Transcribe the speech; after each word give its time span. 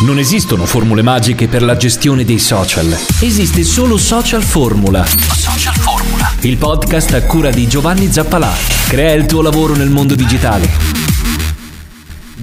Non 0.00 0.20
esistono 0.20 0.64
formule 0.64 1.02
magiche 1.02 1.48
per 1.48 1.62
la 1.62 1.76
gestione 1.76 2.24
dei 2.24 2.38
social. 2.38 2.96
Esiste 3.20 3.64
solo 3.64 3.96
Social 3.96 4.44
Formula. 4.44 5.04
Social 5.04 5.74
Formula. 5.74 6.32
Il 6.42 6.56
podcast 6.56 7.14
a 7.14 7.22
cura 7.24 7.50
di 7.50 7.66
Giovanni 7.66 8.10
Zappalà. 8.10 8.52
Crea 8.86 9.14
il 9.14 9.26
tuo 9.26 9.42
lavoro 9.42 9.74
nel 9.74 9.90
mondo 9.90 10.14
digitale. 10.14 11.27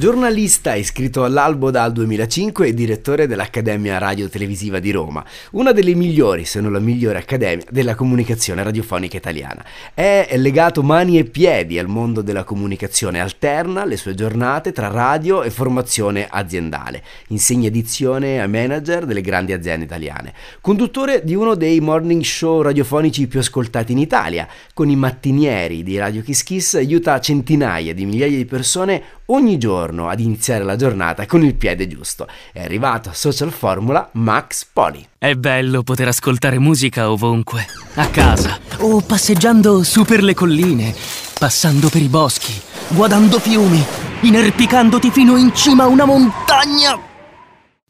Giornalista 0.05 0.75
iscritto 0.75 1.23
all'albo 1.23 1.71
dal 1.71 1.91
2005 1.91 2.67
e 2.67 2.73
direttore 2.75 3.25
dell'Accademia 3.25 3.97
Radio 3.97 4.29
Televisiva 4.29 4.77
di 4.77 4.91
Roma, 4.91 5.25
una 5.53 5.71
delle 5.71 5.95
migliori, 5.95 6.45
se 6.45 6.61
non 6.61 6.71
la 6.71 6.77
migliore 6.77 7.17
accademia 7.17 7.65
della 7.71 7.95
comunicazione 7.95 8.61
radiofonica 8.61 9.17
italiana. 9.17 9.65
È 9.95 10.31
legato 10.35 10.83
mani 10.83 11.17
e 11.17 11.23
piedi 11.23 11.79
al 11.79 11.87
mondo 11.87 12.21
della 12.21 12.43
comunicazione, 12.43 13.19
alterna 13.19 13.83
le 13.83 13.97
sue 13.97 14.13
giornate 14.13 14.71
tra 14.71 14.89
radio 14.89 15.41
e 15.41 15.49
formazione 15.49 16.27
aziendale, 16.29 17.01
insegna 17.29 17.65
edizione 17.65 18.39
a 18.39 18.47
manager 18.47 19.05
delle 19.07 19.21
grandi 19.21 19.53
aziende 19.53 19.85
italiane, 19.85 20.33
conduttore 20.61 21.23
di 21.23 21.33
uno 21.33 21.55
dei 21.55 21.79
morning 21.79 22.21
show 22.21 22.61
radiofonici 22.61 23.25
più 23.25 23.39
ascoltati 23.39 23.93
in 23.93 23.97
Italia, 23.97 24.47
con 24.75 24.87
i 24.87 24.95
mattinieri 24.95 25.81
di 25.81 25.97
Radio 25.97 26.21
Kiss 26.21 26.43
Kiss 26.43 26.75
aiuta 26.75 27.19
centinaia 27.19 27.91
di 27.95 28.05
migliaia 28.05 28.37
di 28.37 28.45
persone 28.45 29.23
ogni 29.27 29.57
giorno 29.57 30.09
ad 30.09 30.19
iniziare 30.19 30.63
la 30.63 30.75
giornata 30.75 31.25
con 31.25 31.43
il 31.43 31.55
piede 31.55 31.87
giusto. 31.87 32.27
È 32.51 32.61
arrivato 32.61 33.09
a 33.09 33.13
Social 33.13 33.51
Formula 33.51 34.09
Max 34.13 34.65
Poli. 34.71 35.07
È 35.17 35.33
bello 35.35 35.83
poter 35.83 36.07
ascoltare 36.07 36.59
musica 36.59 37.09
ovunque, 37.09 37.65
a 37.95 38.07
casa 38.07 38.59
o 38.79 39.01
passeggiando 39.01 39.83
su 39.83 40.03
per 40.03 40.23
le 40.23 40.33
colline, 40.33 40.93
passando 41.39 41.89
per 41.89 42.01
i 42.01 42.07
boschi, 42.07 42.53
guardando 42.89 43.39
fiumi, 43.39 43.83
inerpicandoti 44.21 45.11
fino 45.11 45.37
in 45.37 45.53
cima 45.53 45.83
a 45.83 45.87
una 45.87 46.05
montagna. 46.05 46.99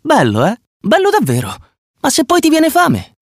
Bello, 0.02 0.45
eh? 0.45 0.57
Bello 0.79 1.09
davvero. 1.09 1.54
Ma 2.02 2.09
se 2.12 2.23
poi 2.23 2.40
ti 2.40 2.49
viene 2.49 2.70
fame? 2.70 3.15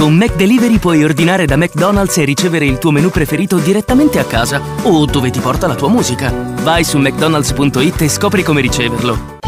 Con 0.00 0.14
McDelivery 0.14 0.78
puoi 0.78 1.04
ordinare 1.04 1.44
da 1.44 1.56
McDonald's 1.56 2.16
e 2.16 2.24
ricevere 2.24 2.64
il 2.64 2.78
tuo 2.78 2.90
menù 2.90 3.10
preferito 3.10 3.58
direttamente 3.58 4.18
a 4.18 4.24
casa 4.24 4.58
o 4.84 5.04
dove 5.04 5.28
ti 5.28 5.40
porta 5.40 5.66
la 5.66 5.74
tua 5.74 5.90
musica. 5.90 6.32
Vai 6.62 6.84
su 6.84 6.96
mcdonalds.it 6.96 8.00
e 8.00 8.08
scopri 8.08 8.42
come 8.42 8.62
riceverlo. 8.62 9.38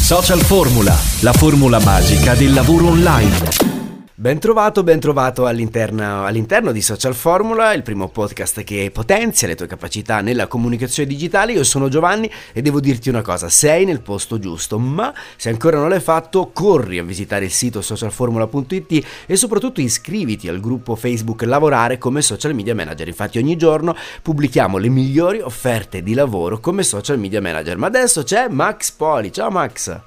Social 0.00 0.40
Formula, 0.40 0.98
la 1.20 1.32
formula 1.32 1.78
magica 1.78 2.34
del 2.34 2.52
lavoro 2.52 2.88
online. 2.88 3.81
Ben 4.14 4.38
trovato, 4.38 4.82
ben 4.82 5.00
trovato 5.00 5.46
all'interno, 5.46 6.26
all'interno, 6.26 6.70
di 6.70 6.82
Social 6.82 7.14
Formula, 7.14 7.72
il 7.72 7.82
primo 7.82 8.08
podcast 8.08 8.62
che 8.62 8.90
potenzia 8.92 9.48
le 9.48 9.54
tue 9.54 9.66
capacità 9.66 10.20
nella 10.20 10.48
comunicazione 10.48 11.08
digitale. 11.08 11.52
Io 11.52 11.64
sono 11.64 11.88
Giovanni 11.88 12.30
e 12.52 12.60
devo 12.60 12.78
dirti 12.78 13.08
una 13.08 13.22
cosa, 13.22 13.48
sei 13.48 13.86
nel 13.86 14.02
posto 14.02 14.38
giusto, 14.38 14.78
ma 14.78 15.14
se 15.36 15.48
ancora 15.48 15.78
non 15.78 15.88
l'hai 15.88 16.00
fatto, 16.00 16.50
corri 16.52 16.98
a 16.98 17.02
visitare 17.02 17.46
il 17.46 17.50
sito 17.50 17.80
socialformula.it 17.80 19.06
e 19.24 19.34
soprattutto 19.34 19.80
iscriviti 19.80 20.46
al 20.46 20.60
gruppo 20.60 20.94
Facebook 20.94 21.40
Lavorare 21.44 21.96
come 21.96 22.20
social 22.20 22.54
media 22.54 22.74
manager. 22.74 23.08
Infatti 23.08 23.38
ogni 23.38 23.56
giorno 23.56 23.96
pubblichiamo 24.20 24.76
le 24.76 24.90
migliori 24.90 25.40
offerte 25.40 26.02
di 26.02 26.12
lavoro 26.12 26.60
come 26.60 26.82
social 26.82 27.18
media 27.18 27.40
manager. 27.40 27.78
Ma 27.78 27.86
adesso 27.86 28.22
c'è 28.24 28.48
Max 28.48 28.90
Poli. 28.90 29.32
Ciao 29.32 29.48
Max. 29.48 29.98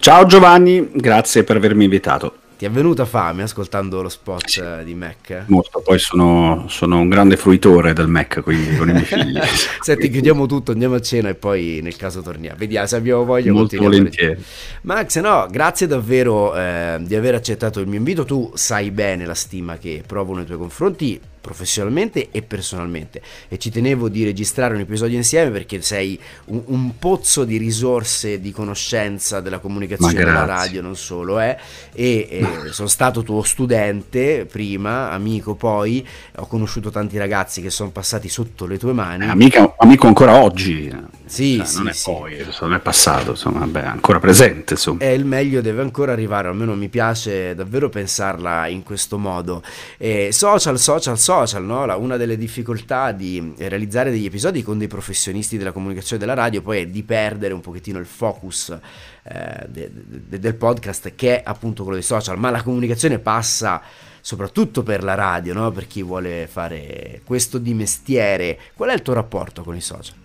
Ciao 0.00 0.26
Giovanni, 0.26 0.90
grazie 0.92 1.44
per 1.44 1.54
avermi 1.54 1.84
invitato. 1.84 2.46
Ti 2.58 2.64
è 2.64 2.70
venuta 2.70 3.04
fame 3.04 3.44
ascoltando 3.44 4.02
lo 4.02 4.08
spot 4.08 4.48
sì. 4.48 4.62
di 4.82 4.96
Mac? 4.96 5.44
Molto, 5.46 5.80
poi 5.80 6.00
sono, 6.00 6.64
sono, 6.66 6.98
un 6.98 7.08
grande 7.08 7.36
fruitore 7.36 7.92
del 7.92 8.08
Mac, 8.08 8.42
quindi 8.42 8.76
con 8.76 8.88
i 8.88 8.92
miei 8.94 9.04
figli. 9.04 9.38
Senti, 9.80 10.10
chiudiamo 10.10 10.44
tutto, 10.46 10.72
andiamo 10.72 10.96
a 10.96 11.00
cena 11.00 11.28
e 11.28 11.36
poi 11.36 11.78
nel 11.84 11.94
caso 11.94 12.20
torniamo. 12.20 12.56
Vediamo 12.58 12.88
se 12.88 12.96
abbiamo 12.96 13.24
voglia. 13.24 13.52
Molto 13.52 13.76
volentieri. 13.76 14.42
Max, 14.80 15.20
no, 15.20 15.46
grazie 15.48 15.86
davvero 15.86 16.56
eh, 16.56 16.98
di 17.00 17.14
aver 17.14 17.36
accettato 17.36 17.78
il 17.78 17.86
mio 17.86 17.98
invito. 17.98 18.24
Tu 18.24 18.50
sai 18.54 18.90
bene 18.90 19.24
la 19.24 19.34
stima 19.34 19.78
che 19.78 20.02
provo 20.04 20.34
nei 20.34 20.44
tuoi 20.44 20.58
confronti 20.58 21.20
professionalmente 21.40 22.28
e 22.30 22.42
personalmente. 22.42 23.20
E 23.48 23.58
ci 23.58 23.70
tenevo 23.70 24.08
di 24.08 24.24
registrare 24.24 24.74
un 24.74 24.80
episodio 24.80 25.16
insieme 25.16 25.50
perché 25.50 25.80
sei 25.82 26.18
un, 26.46 26.62
un 26.66 26.98
pozzo 26.98 27.44
di 27.44 27.56
risorse 27.56 28.40
di 28.40 28.50
conoscenza 28.50 29.40
della 29.40 29.58
comunicazione 29.58 30.14
della 30.14 30.44
radio 30.44 30.82
non 30.82 30.96
solo 30.96 31.40
eh? 31.40 31.56
e, 31.92 32.28
e 32.30 32.72
sono 32.72 32.88
stato 32.88 33.22
tuo 33.22 33.42
studente 33.42 34.46
prima 34.46 35.10
amico 35.10 35.54
poi. 35.54 36.06
Ho 36.36 36.46
conosciuto 36.46 36.90
tanti 36.90 37.18
ragazzi 37.18 37.60
che 37.60 37.70
sono 37.70 37.90
passati 37.90 38.28
sotto 38.28 38.66
le 38.66 38.78
tue 38.78 38.92
mani. 38.92 39.24
Eh, 39.24 39.28
amica, 39.28 39.67
amico 39.78 40.06
ancora 40.06 40.42
oggi 40.42 41.06
sì, 41.24 41.56
cioè, 41.58 41.66
sì, 41.66 41.76
non 41.76 41.88
è 41.88 41.92
sì. 41.92 42.10
poi 42.10 42.46
non 42.60 42.74
è 42.74 42.78
passato 42.80 43.30
insomma 43.30 43.66
beh, 43.66 43.84
ancora 43.84 44.18
presente 44.18 44.72
insomma. 44.74 45.00
e 45.00 45.12
il 45.12 45.26
meglio 45.26 45.60
deve 45.60 45.82
ancora 45.82 46.12
arrivare 46.12 46.48
almeno 46.48 46.74
mi 46.74 46.88
piace 46.88 47.54
davvero 47.54 47.90
pensarla 47.90 48.66
in 48.66 48.82
questo 48.82 49.18
modo 49.18 49.62
e 49.98 50.30
social 50.32 50.78
social 50.78 51.18
social 51.18 51.18
social, 51.18 51.64
no? 51.64 51.84
La, 51.84 51.96
una 51.96 52.16
delle 52.16 52.36
difficoltà 52.36 53.12
di 53.12 53.52
realizzare 53.58 54.10
degli 54.10 54.24
episodi 54.24 54.62
con 54.62 54.78
dei 54.78 54.88
professionisti 54.88 55.58
della 55.58 55.72
comunicazione 55.72 56.18
della 56.18 56.34
radio 56.34 56.62
poi 56.62 56.80
è 56.80 56.86
di 56.86 57.02
perdere 57.02 57.52
un 57.52 57.60
pochettino 57.60 57.98
il 57.98 58.06
focus 58.06 58.76
eh, 59.22 59.66
de, 59.68 59.90
de, 59.92 60.38
del 60.38 60.54
podcast 60.54 61.12
che 61.14 61.36
è 61.36 61.42
appunto 61.44 61.82
quello 61.82 61.98
dei 61.98 62.06
social, 62.06 62.38
ma 62.38 62.50
la 62.50 62.62
comunicazione 62.62 63.18
passa 63.18 63.82
soprattutto 64.28 64.82
per 64.82 65.02
la 65.02 65.14
radio, 65.14 65.54
no? 65.54 65.70
per 65.70 65.86
chi 65.86 66.02
vuole 66.02 66.46
fare 66.52 67.22
questo 67.24 67.56
di 67.56 67.72
mestiere. 67.72 68.58
Qual 68.76 68.90
è 68.90 68.92
il 68.92 69.00
tuo 69.00 69.14
rapporto 69.14 69.62
con 69.62 69.74
i 69.74 69.80
social? 69.80 70.16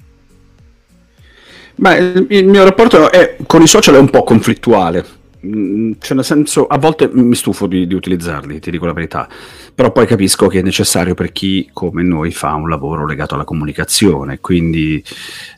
Beh, 1.75 2.25
il 2.27 2.45
mio 2.45 2.65
rapporto 2.65 3.09
è, 3.09 3.37
con 3.47 3.61
i 3.61 3.67
social 3.67 3.95
è 3.95 3.99
un 3.99 4.09
po' 4.09 4.25
conflittuale 4.25 5.21
cioè 5.43 6.15
nel 6.15 6.23
senso 6.23 6.67
a 6.67 6.77
volte 6.77 7.09
mi 7.11 7.35
stufo 7.35 7.67
di, 7.67 7.85
di, 7.85 7.93
utilizzarli, 7.93 8.61
ti 8.61 8.71
dico 8.71 8.85
la 8.85 8.93
verità, 8.93 9.27
però 9.75 9.91
poi 9.91 10.05
capisco 10.05 10.47
che 10.47 10.59
è 10.59 10.61
necessario 10.61 11.15
per 11.15 11.33
chi 11.33 11.69
come 11.73 12.01
noi 12.01 12.31
fa 12.31 12.53
un 12.53 12.69
lavoro 12.69 13.05
legato 13.05 13.35
alla 13.35 13.43
comunicazione, 13.43 14.39
quindi 14.39 15.03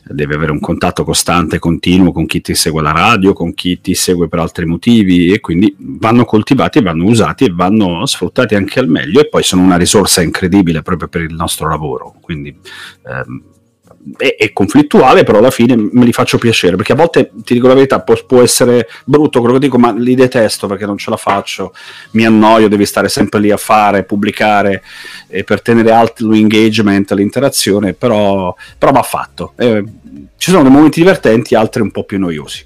deve 0.02 0.34
avere 0.34 0.50
un 0.50 0.58
contatto 0.58 1.04
costante, 1.04 1.60
continuo 1.60 2.10
con 2.10 2.26
chi 2.26 2.40
ti 2.40 2.54
segue 2.54 2.80
alla 2.80 2.90
radio, 2.90 3.32
con 3.32 3.54
chi 3.54 3.80
ti 3.80 3.94
segue 3.94 4.26
per 4.26 4.40
altri 4.40 4.66
motivi 4.66 5.32
e 5.32 5.38
quindi 5.38 5.72
vanno 5.78 6.24
coltivati, 6.24 6.82
vanno 6.82 7.04
usati 7.04 7.44
e 7.44 7.52
vanno 7.52 8.04
sfruttati 8.06 8.56
anche 8.56 8.80
al 8.80 8.88
meglio 8.88 9.20
e 9.20 9.28
poi 9.28 9.44
sono 9.44 9.62
una 9.62 9.76
risorsa 9.76 10.20
incredibile 10.20 10.82
proprio 10.82 11.06
per 11.06 11.20
il 11.20 11.34
nostro 11.34 11.68
lavoro, 11.68 12.16
quindi 12.20 12.56
ehm, 13.06 13.42
è, 14.16 14.36
è, 14.38 14.52
conflittuale, 14.52 15.24
però 15.24 15.38
alla 15.38 15.50
fine 15.50 15.76
me 15.76 16.04
li 16.04 16.12
faccio 16.12 16.38
piacere, 16.38 16.76
perché 16.76 16.92
a 16.92 16.96
volte, 16.96 17.30
ti 17.44 17.54
dico 17.54 17.66
la 17.66 17.74
verità, 17.74 18.00
può, 18.00 18.14
può, 18.26 18.42
essere 18.42 18.88
brutto 19.04 19.40
quello 19.40 19.54
che 19.54 19.60
dico, 19.60 19.78
ma 19.78 19.92
li 19.92 20.14
detesto 20.14 20.66
perché 20.66 20.86
non 20.86 20.98
ce 20.98 21.10
la 21.10 21.16
faccio, 21.16 21.72
mi 22.12 22.24
annoio, 22.24 22.68
devi 22.68 22.86
stare 22.86 23.08
sempre 23.08 23.40
lì 23.40 23.50
a 23.50 23.56
fare, 23.56 24.04
pubblicare, 24.04 24.82
e 25.28 25.44
per 25.44 25.62
tenere 25.62 25.90
alto 25.90 26.28
l'engagement, 26.28 27.10
l'interazione, 27.12 27.92
però, 27.94 28.54
però 28.78 28.92
va 28.92 29.02
fatto. 29.02 29.52
Eh, 29.56 29.82
ci 30.36 30.50
sono 30.50 30.62
dei 30.62 30.72
momenti 30.72 31.00
divertenti, 31.00 31.54
altri 31.54 31.82
un 31.82 31.90
po' 31.90 32.04
più 32.04 32.18
noiosi. 32.18 32.64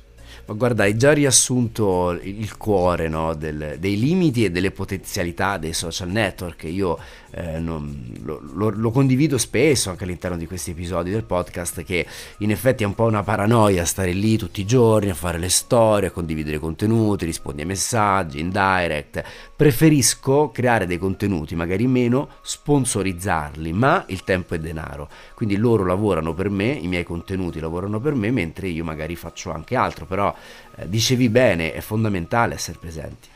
Ma 0.51 0.57
guarda, 0.57 0.83
hai 0.83 0.97
già 0.97 1.13
riassunto 1.13 2.19
il 2.23 2.57
cuore 2.57 3.07
no, 3.07 3.35
del, 3.35 3.77
dei 3.79 3.97
limiti 3.97 4.45
e 4.45 4.51
delle 4.51 4.73
potenzialità 4.73 5.59
dei 5.59 5.73
social 5.73 6.09
network. 6.09 6.65
Io 6.65 6.99
eh, 7.31 7.61
non, 7.61 8.19
lo, 8.25 8.43
lo, 8.55 8.71
lo, 8.71 8.91
condivido 8.91 9.39
spesso 9.39 9.91
anche 9.91 10.03
all'interno 10.03 10.37
di 10.37 10.49
questi 10.49 10.73
episodi 10.73 11.13
del 11.13 11.23
podcast 11.23 11.85
che 11.85 12.05
in 12.39 12.51
effetti 12.51 12.83
è 12.83 12.87
un 12.87 12.97
po' 12.97 13.05
una 13.05 13.23
paranoia 13.23 13.85
stare 13.85 14.11
lì 14.11 14.37
tutti 14.37 14.63
i 14.63 14.67
giorni 14.67 15.11
a 15.11 15.15
fare 15.15 15.39
le 15.39 15.49
storie, 15.49 16.09
a 16.09 16.11
condividere 16.11 16.59
contenuti, 16.59 17.27
rispondi 17.27 17.61
ai 17.61 17.69
messaggi 17.69 18.41
in 18.41 18.51
direct. 18.51 19.23
Preferisco 19.55 20.51
creare 20.51 20.89
dei 20.89 20.99
contenuti, 20.99 21.55
magari 21.55 21.87
meno, 21.87 22.29
sponsorizzarli, 22.43 23.73
ma 23.73 24.03
il 24.09 24.25
tempo 24.25 24.57
è 24.57 24.59
denaro. 24.59 25.09
Quindi 25.37 25.55
loro 25.55 25.85
lavorano 25.85 26.35
per 26.35 26.51
me, 26.51 26.73
i 26.73 26.89
miei 26.89 27.05
contenuti 27.05 27.61
lavorano 27.61 28.01
per 28.01 28.15
me, 28.15 28.33
mentre 28.33 28.67
io 28.67 28.83
magari 28.83 29.15
faccio 29.15 29.53
anche 29.53 29.77
altro, 29.77 30.07
però 30.07 30.35
dicevi 30.85 31.29
bene, 31.29 31.73
è 31.73 31.81
fondamentale 31.81 32.55
essere 32.55 32.79
presenti. 32.81 33.29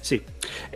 Sì, 0.00 0.20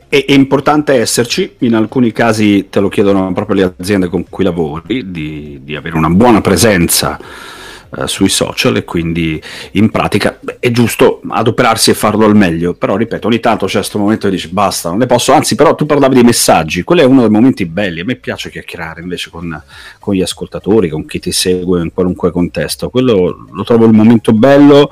è, 0.08 0.25
è, 0.25 0.32
importante 0.32 0.94
esserci, 0.94 1.56
in 1.60 1.75
alcuni 1.75 2.12
casi 2.12 2.69
te 2.69 2.81
lo 2.81 2.88
chiedono 2.88 3.32
proprio 3.32 3.56
le 3.56 3.75
aziende 3.78 4.08
con 4.08 4.28
cui 4.28 4.44
lavori, 4.44 5.10
di, 5.10 5.60
di 5.62 5.76
avere 5.76 5.96
una 5.96 6.10
buona 6.10 6.40
presenza 6.40 7.19
eh, 7.97 8.06
sui 8.06 8.29
social 8.29 8.77
e 8.77 8.85
quindi 8.85 9.41
in 9.73 9.91
pratica 9.91 10.39
beh, 10.41 10.56
è 10.61 10.71
giusto 10.71 11.21
adoperarsi 11.29 11.91
e 11.91 11.94
farlo 11.94 12.25
al 12.25 12.35
meglio, 12.35 12.75
però 12.75 12.97
ripeto, 12.97 13.27
ogni 13.27 13.41
tanto 13.41 13.67
c'è 13.67 13.79
questo 13.79 13.99
momento 13.99 14.29
che 14.29 14.35
dici 14.35 14.49
basta, 14.49 14.89
non 14.89 14.99
ne 14.99 15.06
posso, 15.06 15.33
anzi 15.33 15.55
però 15.55 15.75
tu 15.75 15.85
parlavi 15.85 16.17
di 16.17 16.23
messaggi, 16.23 16.83
quello 16.83 17.03
è 17.03 17.05
uno 17.05 17.21
dei 17.21 17.31
momenti 17.31 17.67
belli, 17.67 18.00
a 18.00 18.05
me 18.05 18.17
piace 18.17 18.50
chiacchierare 18.50 19.03
invece 19.03 19.31
con, 19.31 19.62
con 19.99 20.15
gli 20.15 20.23
ascoltatori, 20.23 20.89
con 20.89 21.05
chi 21.05 21.19
ti 21.19 21.33
segue 21.33 21.83
in 21.83 21.93
qualunque 21.93 22.31
contesto, 22.31 22.89
quello 22.89 23.47
lo 23.50 23.65
trovo 23.65 23.85
il 23.85 23.93
momento 23.93 24.33
bello 24.33 24.91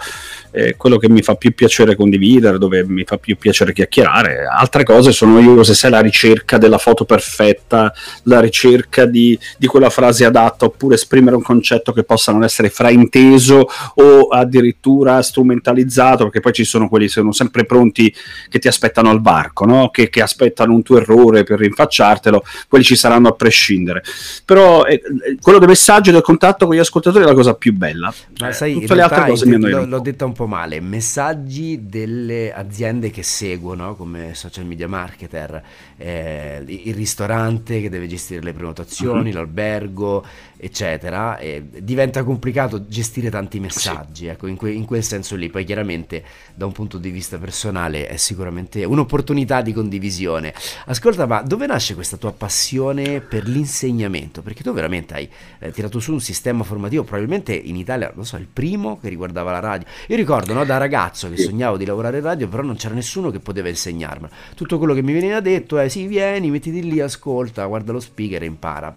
è 0.51 0.77
quello 0.77 0.99
che 0.99 1.09
mi 1.09 1.23
fa 1.23 1.35
più 1.35 1.55
piacere 1.55 1.95
condividere, 1.95 2.59
dove 2.59 2.85
mi 2.87 3.05
fa 3.05 3.17
più 3.19 3.37
piacere 3.37 3.73
chiacchierare. 3.73 4.47
Altre 4.47 4.85
cose 4.85 5.13
sono 5.13 5.39
io, 5.41 5.63
se 5.63 5.75
sei 5.75 5.91
la 5.91 6.01
ricerca 6.01 6.59
della 6.59 6.79
foto 6.79 7.05
perfetta, 7.05 7.93
la 8.25 8.41
ricerca 8.41 9.07
di, 9.07 9.39
di 9.57 9.67
quella 9.67 9.91
frase 9.91 10.25
adatta, 10.25 10.67
oppure 10.67 10.95
esprimere 10.95 11.37
un 11.37 11.43
concetto 11.43 11.93
che 11.93 12.03
possa 12.03 12.33
non 12.33 12.45
essere 12.45 12.71
frainteso 12.71 13.69
o 13.95 14.29
addirittura 14.29 15.23
strumentalizzato, 15.23 16.25
perché 16.25 16.41
poi 16.41 16.53
ci 16.53 16.65
sono 16.65 16.89
quelli 16.89 17.07
che 17.07 17.13
sono 17.13 17.33
sempre 17.33 17.65
pronti 17.65 18.15
che 18.49 18.59
ti 18.59 18.69
aspettano 18.69 19.11
al 19.11 19.21
varco, 19.21 19.65
no? 19.65 19.91
che, 19.91 20.09
che, 20.09 20.21
aspettano 20.21 20.75
un 20.75 20.83
tuo 20.83 20.99
errore 20.99 21.45
per 21.45 21.59
rinfacciartelo, 21.59 22.45
quelli 22.69 22.85
ci 22.85 22.97
saranno 22.97 23.29
a 23.29 23.33
prescindere. 23.33 24.03
Però 24.45 24.85
eh, 24.85 25.01
quello 25.41 25.59
del 25.59 25.69
messaggio 25.69 26.11
e 26.11 26.13
del 26.13 26.23
contatto 26.23 26.67
con 26.67 26.75
gli 26.75 26.79
ascoltatori 26.79 27.25
è 27.25 27.27
la 27.27 27.35
cosa 27.35 27.55
più 27.55 27.73
bella. 27.73 28.13
Ma 28.39 28.49
eh, 28.49 28.53
sai, 28.53 28.75
tutte 28.75 28.95
le 28.95 29.03
altre 29.03 29.27
cose 29.27 29.47
mi 29.47 29.55
hanno 29.55 29.69
L'ho, 29.69 29.87
l'ho 29.87 30.01
detta 30.01 30.25
un 30.25 30.33
po' 30.33 30.40
male, 30.47 30.81
messaggi 30.81 31.87
delle 31.87 32.53
aziende 32.53 33.11
che 33.11 33.23
seguono 33.23 33.95
come 33.95 34.35
social 34.35 34.67
media 34.67 34.89
marketer, 34.89 35.63
eh, 35.97 36.63
il 36.67 36.95
ristorante 36.95 37.81
che 37.81 37.89
deve 37.89 38.07
gestire 38.07 38.43
le 38.43 38.53
prenotazioni, 38.53 39.25
mm-hmm. 39.25 39.35
l'albergo, 39.35 40.25
eccetera, 40.57 41.39
e 41.39 41.65
diventa 41.81 42.23
complicato 42.23 42.87
gestire 42.87 43.31
tanti 43.31 43.61
messaggi, 43.61 44.25
sì. 44.25 44.27
ecco, 44.27 44.47
in, 44.47 44.57
que- 44.57 44.73
in, 44.73 44.85
quel 44.85 45.03
senso 45.03 45.37
lì. 45.37 45.49
Poi 45.49 45.65
chiaramente 45.65 46.23
da 46.55 46.67
un 46.67 46.73
punto 46.73 46.99
di 46.99 47.11
vista 47.11 47.39
personale 47.39 48.07
è 48.07 48.17
sicuramente 48.17 48.85
un'opportunità 48.85 49.63
di 49.63 49.73
condivisione. 49.73 50.53
Ascolta, 50.87 51.27
ma 51.27 51.43
dove 51.43 51.67
nasce 51.67 51.95
questa 51.95 52.17
tua 52.17 52.33
passione 52.33 53.21
per 53.21 53.47
l'insegnamento? 53.49 54.43
Perché 54.43 54.63
tu 54.63 54.73
veramente 54.73 55.15
hai 55.15 55.29
eh, 55.59 55.71
tirato 55.71 55.99
su 55.99 56.13
un 56.13 56.21
sistema 56.21 56.63
formativo, 56.63 57.05
probabilmente 57.05 57.55
in 57.55 57.77
Italia, 57.77 58.13
non 58.15 58.27
so, 58.27 58.37
il 58.37 58.49
primo 58.53 58.99
che 58.99 59.09
riguardava 59.09 59.51
la 59.51 59.61
radio. 59.61 59.87
Io 60.09 60.17
ricordo, 60.17 60.29
no, 60.55 60.65
da 60.65 60.77
ragazzo 60.77 61.29
che 61.29 61.37
sognavo 61.37 61.77
di 61.77 61.85
lavorare 61.85 62.19
in 62.19 62.25
radio, 62.25 62.49
però 62.49 62.63
non 62.63 62.77
c'era 62.77 62.95
nessuno 62.95 63.31
che 63.31 63.41
poteva 63.41 63.69
insegnarmelo. 63.69 64.33
Tutto 64.55 64.79
quello 64.79 64.95
che 64.95 65.03
mi 65.03 65.13
veniva 65.13 65.41
detto 65.41 65.79
è 65.79 65.89
sì, 65.89 66.07
vieni, 66.07 66.51
mettiti 66.51 66.83
lì, 66.83 67.01
ascolta, 67.01 67.65
guarda 67.67 67.93
lo 67.93 68.01
speaker 68.01 68.43
e 68.43 68.47
impara. 68.47 68.97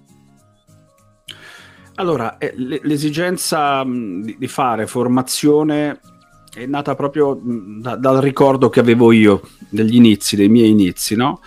Allora, 1.95 2.37
eh, 2.37 2.53
l'esigenza 2.55 3.83
di 3.85 4.47
fare 4.47 4.87
formazione 4.87 5.99
è 6.53 6.65
nata 6.65 6.95
proprio 6.95 7.39
da, 7.43 7.95
dal 7.95 8.17
ricordo 8.17 8.69
che 8.69 8.79
avevo 8.79 9.11
io 9.11 9.41
degli 9.69 9.95
inizi, 9.95 10.35
dei 10.35 10.49
miei 10.49 10.69
inizi, 10.69 11.15
no? 11.15 11.41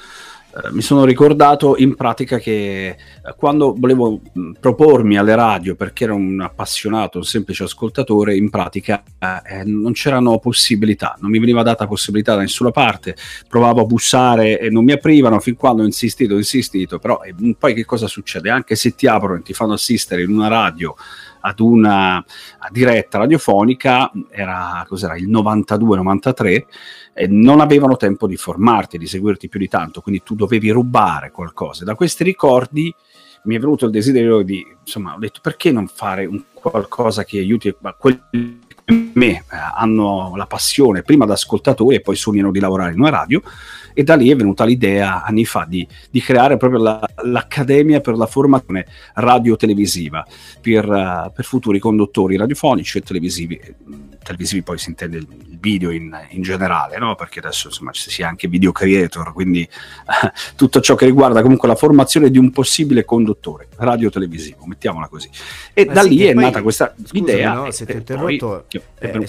Eh, 0.57 0.73
mi 0.73 0.81
sono 0.81 1.05
ricordato 1.05 1.77
in 1.77 1.95
pratica 1.95 2.39
che 2.39 2.87
eh, 2.89 2.97
quando 3.37 3.75
volevo 3.77 4.21
mh, 4.33 4.53
propormi 4.59 5.19
alle 5.19 5.35
radio 5.35 5.75
perché 5.75 6.05
ero 6.05 6.15
un 6.15 6.41
appassionato, 6.41 7.19
un 7.19 7.25
semplice 7.25 7.65
ascoltatore, 7.65 8.37
in 8.37 8.49
pratica 8.49 9.03
eh, 9.19 9.65
non 9.65 9.93
c'erano 9.93 10.39
possibilità, 10.39 11.17
non 11.21 11.31
mi 11.31 11.39
veniva 11.39 11.63
data 11.63 11.87
possibilità 11.87 12.35
da 12.35 12.41
nessuna 12.41 12.71
parte, 12.71 13.17
provavo 13.47 13.83
a 13.83 13.85
bussare 13.85 14.59
e 14.59 14.71
non 14.71 14.85
mi 14.85 14.93
aprivano 14.93 15.41
fin 15.41 15.57
quando 15.57 15.83
ho 15.83 15.85
insistito, 15.85 16.35
ho 16.35 16.39
insistito, 16.39 16.99
però 16.99 17.21
eh, 17.23 17.35
poi 17.59 17.75
che 17.75 17.85
cosa 17.85 18.07
succede? 18.07 18.49
Anche 18.49 18.77
se 18.77 18.95
ti 18.95 19.07
aprono 19.07 19.41
e 19.41 19.43
ti 19.43 19.53
fanno 19.53 19.75
assistere 19.75 20.23
in 20.23 20.31
una 20.31 20.49
radio 20.49 20.95
ad 21.47 21.61
una 21.61 22.25
diretta 22.71 23.19
radiofonica, 23.19 24.11
era 24.31 24.85
cos'era, 24.89 25.17
il 25.17 25.31
92-93, 25.31 26.65
e 27.15 27.27
non 27.29 27.61
avevano 27.61 27.97
tempo 27.97 28.27
di 28.27 28.37
formarti, 28.37 28.99
di 28.99 29.07
seguirti 29.07 29.49
più 29.49 29.61
di 29.61 29.69
tanto, 29.69 30.01
quindi 30.01 30.23
tu 30.25 30.35
dovevi 30.35 30.71
rubare 30.71 31.31
qualcosa. 31.31 31.85
Da 31.85 31.95
questi 31.95 32.25
ricordi 32.25 32.93
mi 33.45 33.55
è 33.55 33.61
venuto 33.61 33.85
il 33.85 33.93
desiderio 33.93 34.43
di, 34.43 34.67
insomma, 34.81 35.15
ho 35.15 35.19
detto 35.19 35.39
perché 35.41 35.71
non 35.71 35.87
fare 35.87 36.27
un 36.27 36.43
qualcosa 36.53 37.23
che 37.25 37.39
aiuti 37.39 37.73
quelli 37.97 38.65
me 38.87 39.27
eh, 39.27 39.45
hanno 39.75 40.35
la 40.37 40.47
passione 40.47 41.03
prima 41.03 41.25
da 41.25 41.33
ascoltatori 41.33 41.97
e 41.97 42.01
poi 42.01 42.15
sognano 42.15 42.53
di 42.53 42.61
lavorare 42.61 42.93
in 42.93 43.01
una 43.01 43.11
radio 43.11 43.43
e 43.99 44.05
da 44.05 44.15
lì 44.15 44.31
è 44.31 44.37
venuta 44.37 44.65
l'idea 44.67 45.25
anni 45.25 45.47
fa 45.47 45.65
di, 45.67 45.87
di 46.11 46.21
creare 46.21 46.59
proprio 46.59 46.83
la, 46.83 47.09
l'Accademia 47.23 48.03
per 48.03 48.15
la 48.17 48.27
formazione 48.27 48.87
radio-televisiva 49.15 50.25
per, 50.61 50.87
uh, 50.87 51.33
per, 51.33 51.47
futuri 51.47 51.79
conduttori 51.79 52.37
radiofonici 52.37 52.99
e 52.99 53.01
televisivi. 53.01 53.59
Televisivi 54.23 54.63
poi 54.63 54.77
si 54.77 54.91
intende 54.91 55.17
il 55.17 55.27
video 55.59 55.91
in, 55.91 56.15
in 56.31 56.43
generale, 56.43 56.99
no? 56.99 57.15
perché 57.15 57.39
adesso 57.39 57.69
insomma 57.69 57.93
ci 57.93 58.11
sia 58.11 58.29
anche 58.29 58.49
video 58.49 58.71
creator, 58.71 59.33
quindi 59.33 59.67
uh, 59.67 60.29
tutto 60.57 60.81
ciò 60.81 60.95
che 60.95 61.07
riguarda 61.07 61.41
comunque 61.41 61.67
la 61.67 61.75
formazione 61.75 62.31
di 62.31 62.37
un 62.37 62.51
possibile 62.51 63.03
conduttore 63.07 63.69
radio-televisivo, 63.77 64.67
mettiaamola 64.67 65.09
così. 65.09 65.31
E 65.73 65.87
Ma 65.87 65.93
da 65.95 66.03
sì, 66.03 66.09
lì 66.11 66.23
è 66.25 66.35
poi, 66.35 66.43
nata 66.43 66.61
questa 66.61 66.95
scusami, 66.95 67.19
idea. 67.19 67.53
No, 67.55 67.71
se 67.71 67.87
ti 67.87 67.93
ho 67.93 67.97
interrotto, 67.97 68.67
poi, 68.81 69.09
è, 69.09 69.19
è, 69.19 69.27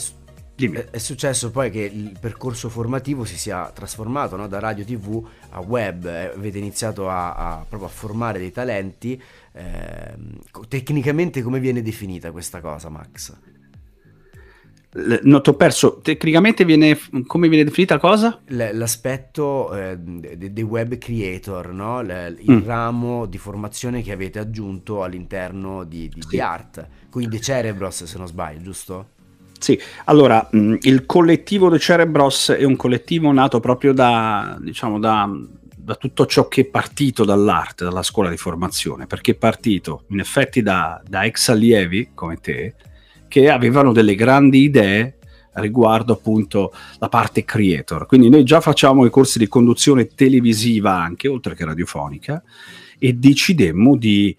Dimmi. 0.57 0.83
È 0.89 0.97
successo 0.97 1.51
poi 1.51 1.69
che 1.69 1.81
il 1.81 2.17
percorso 2.19 2.67
formativo 2.67 3.25
si 3.25 3.38
sia 3.38 3.69
trasformato 3.69 4.35
no? 4.35 4.47
da 4.47 4.57
radio 4.57 4.83
tv 4.83 5.23
a 5.51 5.59
web, 5.59 6.03
eh, 6.07 6.31
avete 6.35 6.57
iniziato 6.57 7.07
a, 7.07 7.35
a, 7.35 7.65
proprio 7.69 7.88
a 7.88 7.91
formare 7.91 8.39
dei 8.39 8.51
talenti. 8.51 9.21
Eh, 9.51 10.15
tecnicamente 10.67 11.44
come 11.44 11.59
viene 11.59 11.83
definita 11.83 12.31
questa 12.31 12.59
cosa, 12.59 12.89
Max? 12.89 13.38
No, 15.21 15.41
ti 15.41 15.49
ho 15.49 15.53
perso. 15.53 15.99
Tecnicamente 16.01 16.65
viene, 16.65 16.97
come 17.27 17.49
viene 17.49 17.63
definita 17.63 17.99
cosa? 17.99 18.41
L- 18.47 18.69
l'aspetto 18.73 19.75
eh, 19.75 19.95
dei 19.95 20.63
web 20.63 20.97
creator, 20.97 21.71
no? 21.71 22.01
Il 22.01 22.44
mm. 22.49 22.65
ramo 22.65 23.27
di 23.27 23.38
formazione 23.38 24.01
che 24.01 24.11
avete 24.11 24.39
aggiunto 24.39 25.03
all'interno 25.03 25.83
di, 25.83 26.09
di, 26.09 26.23
sì. 26.23 26.29
di 26.29 26.39
Art, 26.39 26.88
quindi 27.11 27.39
Cerebros 27.39 28.05
se 28.05 28.17
non 28.17 28.25
sbaglio, 28.25 28.61
giusto? 28.63 29.09
Sì, 29.59 29.80
allora 30.06 30.48
mh, 30.51 30.77
il 30.81 31.06
collettivo 31.06 31.69
De 31.69 31.80
Cerebros 31.80 32.51
è 32.51 32.63
un 32.63 32.75
collettivo 32.75 33.31
nato 33.31 33.59
proprio 33.59 33.94
da, 33.94 34.57
diciamo, 34.62 35.00
da, 35.00 35.30
da, 35.75 35.95
tutto 35.95 36.25
ciò 36.25 36.48
che 36.48 36.62
è 36.62 36.65
partito 36.65 37.25
dall'arte, 37.25 37.83
dalla 37.83 38.04
scuola 38.04 38.30
di 38.30 38.38
formazione, 38.38 39.07
perché 39.07 39.31
è 39.31 39.36
partito 39.36 40.04
in 40.09 40.19
effetti 40.19 40.62
da, 40.62 41.01
da 41.06 41.25
ex 41.25 41.50
allievi 41.50 42.12
come 42.13 42.38
te 42.38 42.75
che 43.27 43.50
avevano 43.50 43.92
delle 43.92 44.15
grandi 44.15 44.62
idee 44.62 45.18
riguardo 45.54 46.13
appunto 46.13 46.74
la 47.00 47.09
parte 47.09 47.44
creator. 47.44 48.06
Quindi 48.06 48.30
noi 48.30 48.44
già 48.44 48.62
facciamo 48.62 49.06
i 49.06 49.09
corsi 49.09 49.39
di 49.39 49.48
conduzione 49.48 50.07
televisiva 50.07 50.95
anche, 50.95 51.27
oltre 51.27 51.56
che 51.56 51.65
radiofonica, 51.65 52.42
e 53.00 53.13
decidemmo 53.13 53.95
di 53.95 54.36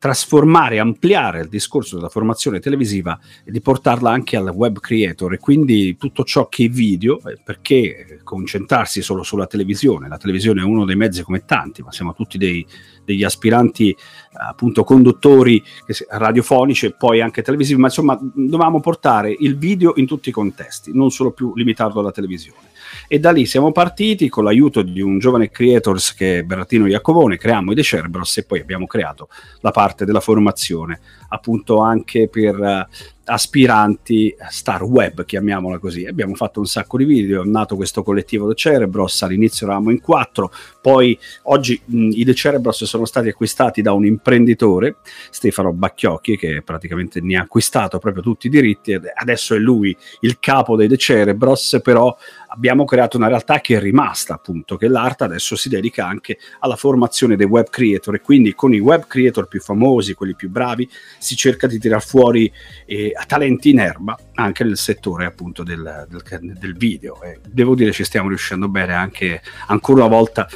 trasformare, 0.00 0.78
ampliare 0.78 1.42
il 1.42 1.48
discorso 1.50 1.96
della 1.96 2.08
formazione 2.08 2.58
televisiva 2.58 3.20
e 3.44 3.50
di 3.50 3.60
portarla 3.60 4.10
anche 4.10 4.34
al 4.34 4.48
web 4.48 4.80
creator 4.80 5.34
e 5.34 5.38
quindi 5.38 5.98
tutto 5.98 6.24
ciò 6.24 6.48
che 6.48 6.64
è 6.64 6.68
video, 6.70 7.20
eh, 7.28 7.38
perché 7.44 8.18
concentrarsi 8.24 9.02
solo 9.02 9.22
sulla 9.22 9.46
televisione? 9.46 10.08
La 10.08 10.16
televisione 10.16 10.62
è 10.62 10.64
uno 10.64 10.86
dei 10.86 10.96
mezzi 10.96 11.22
come 11.22 11.44
tanti, 11.44 11.82
ma 11.82 11.92
siamo 11.92 12.14
tutti 12.14 12.38
dei, 12.38 12.66
degli 13.10 13.24
aspiranti 13.24 13.96
appunto 14.32 14.84
conduttori 14.84 15.62
radiofonici 16.08 16.86
e 16.86 16.92
poi 16.92 17.20
anche 17.20 17.42
televisivi, 17.42 17.80
ma 17.80 17.88
insomma 17.88 18.18
dovevamo 18.20 18.80
portare 18.80 19.34
il 19.36 19.58
video 19.58 19.94
in 19.96 20.06
tutti 20.06 20.28
i 20.28 20.32
contesti, 20.32 20.92
non 20.94 21.10
solo 21.10 21.32
più 21.32 21.52
limitato 21.54 21.98
alla 21.98 22.12
televisione. 22.12 22.68
E 23.08 23.18
da 23.18 23.30
lì 23.32 23.46
siamo 23.46 23.72
partiti 23.72 24.28
con 24.28 24.44
l'aiuto 24.44 24.82
di 24.82 25.00
un 25.00 25.18
giovane 25.18 25.50
creators 25.50 26.14
che 26.14 26.38
è 26.38 26.42
Berratino 26.42 26.86
Iacovone, 26.86 27.36
creiamo 27.36 27.72
i 27.72 27.74
De 27.74 27.82
Cerebros 27.82 28.38
e 28.38 28.44
poi 28.44 28.60
abbiamo 28.60 28.86
creato 28.86 29.28
la 29.60 29.70
parte 29.70 30.04
della 30.04 30.20
formazione, 30.20 31.00
appunto 31.28 31.78
anche 31.78 32.28
per 32.28 32.88
aspiranti 33.30 34.34
star 34.50 34.82
web, 34.82 35.24
chiamiamola 35.24 35.78
così. 35.78 36.04
Abbiamo 36.04 36.34
fatto 36.34 36.58
un 36.58 36.66
sacco 36.66 36.96
di 36.96 37.04
video, 37.04 37.42
è 37.42 37.46
nato 37.46 37.76
questo 37.76 38.02
collettivo 38.02 38.48
De 38.48 38.54
Cerebros, 38.54 39.22
all'inizio 39.22 39.66
eravamo 39.66 39.90
in 39.90 40.00
quattro, 40.00 40.50
poi 40.80 41.16
oggi 41.44 41.80
mh, 41.84 42.10
i 42.14 42.24
De 42.24 42.34
Cerebros 42.34 42.84
sono 42.84 43.04
stati 43.04 43.28
acquistati 43.28 43.82
da 43.82 43.92
un 43.92 44.04
imprenditore, 44.04 44.96
Stefano 45.30 45.72
Bacchiocchi, 45.72 46.36
che 46.36 46.62
praticamente 46.62 47.20
ne 47.20 47.36
ha 47.36 47.42
acquistato 47.42 47.98
proprio 47.98 48.22
tutti 48.22 48.48
i 48.48 48.50
diritti, 48.50 48.98
adesso 49.14 49.54
è 49.54 49.58
lui 49.58 49.96
il 50.20 50.38
capo 50.40 50.74
dei 50.74 50.88
De 50.88 50.96
Cerebros, 50.96 51.78
però 51.82 52.16
abbiamo 52.52 52.84
creato 52.84 53.16
una 53.16 53.28
realtà 53.28 53.60
che 53.60 53.76
è 53.76 53.80
rimasta 53.80 54.34
appunto, 54.34 54.76
che 54.76 54.88
l'arte 54.88 55.24
adesso 55.24 55.56
si 55.56 55.68
dedica 55.68 56.06
anche 56.06 56.38
alla 56.60 56.76
formazione 56.76 57.36
dei 57.36 57.46
web 57.46 57.68
creator 57.68 58.16
e 58.16 58.20
quindi 58.20 58.54
con 58.54 58.74
i 58.74 58.80
web 58.80 59.06
creator 59.06 59.46
più 59.48 59.60
famosi, 59.60 60.14
quelli 60.14 60.34
più 60.34 60.50
bravi, 60.50 60.88
si 61.18 61.36
cerca 61.36 61.66
di 61.66 61.78
tirar 61.78 62.02
fuori 62.02 62.50
eh, 62.86 63.12
talenti 63.26 63.70
in 63.70 63.80
erba 63.80 64.18
anche 64.34 64.64
nel 64.64 64.76
settore 64.76 65.26
appunto 65.26 65.62
del, 65.62 66.06
del, 66.08 66.22
del 66.58 66.76
video. 66.76 67.22
E 67.22 67.40
devo 67.46 67.74
dire 67.74 67.92
ci 67.92 68.04
stiamo 68.04 68.28
riuscendo 68.28 68.68
bene 68.68 68.94
anche 68.94 69.40
ancora 69.66 70.04
una 70.04 70.14
volta 70.14 70.48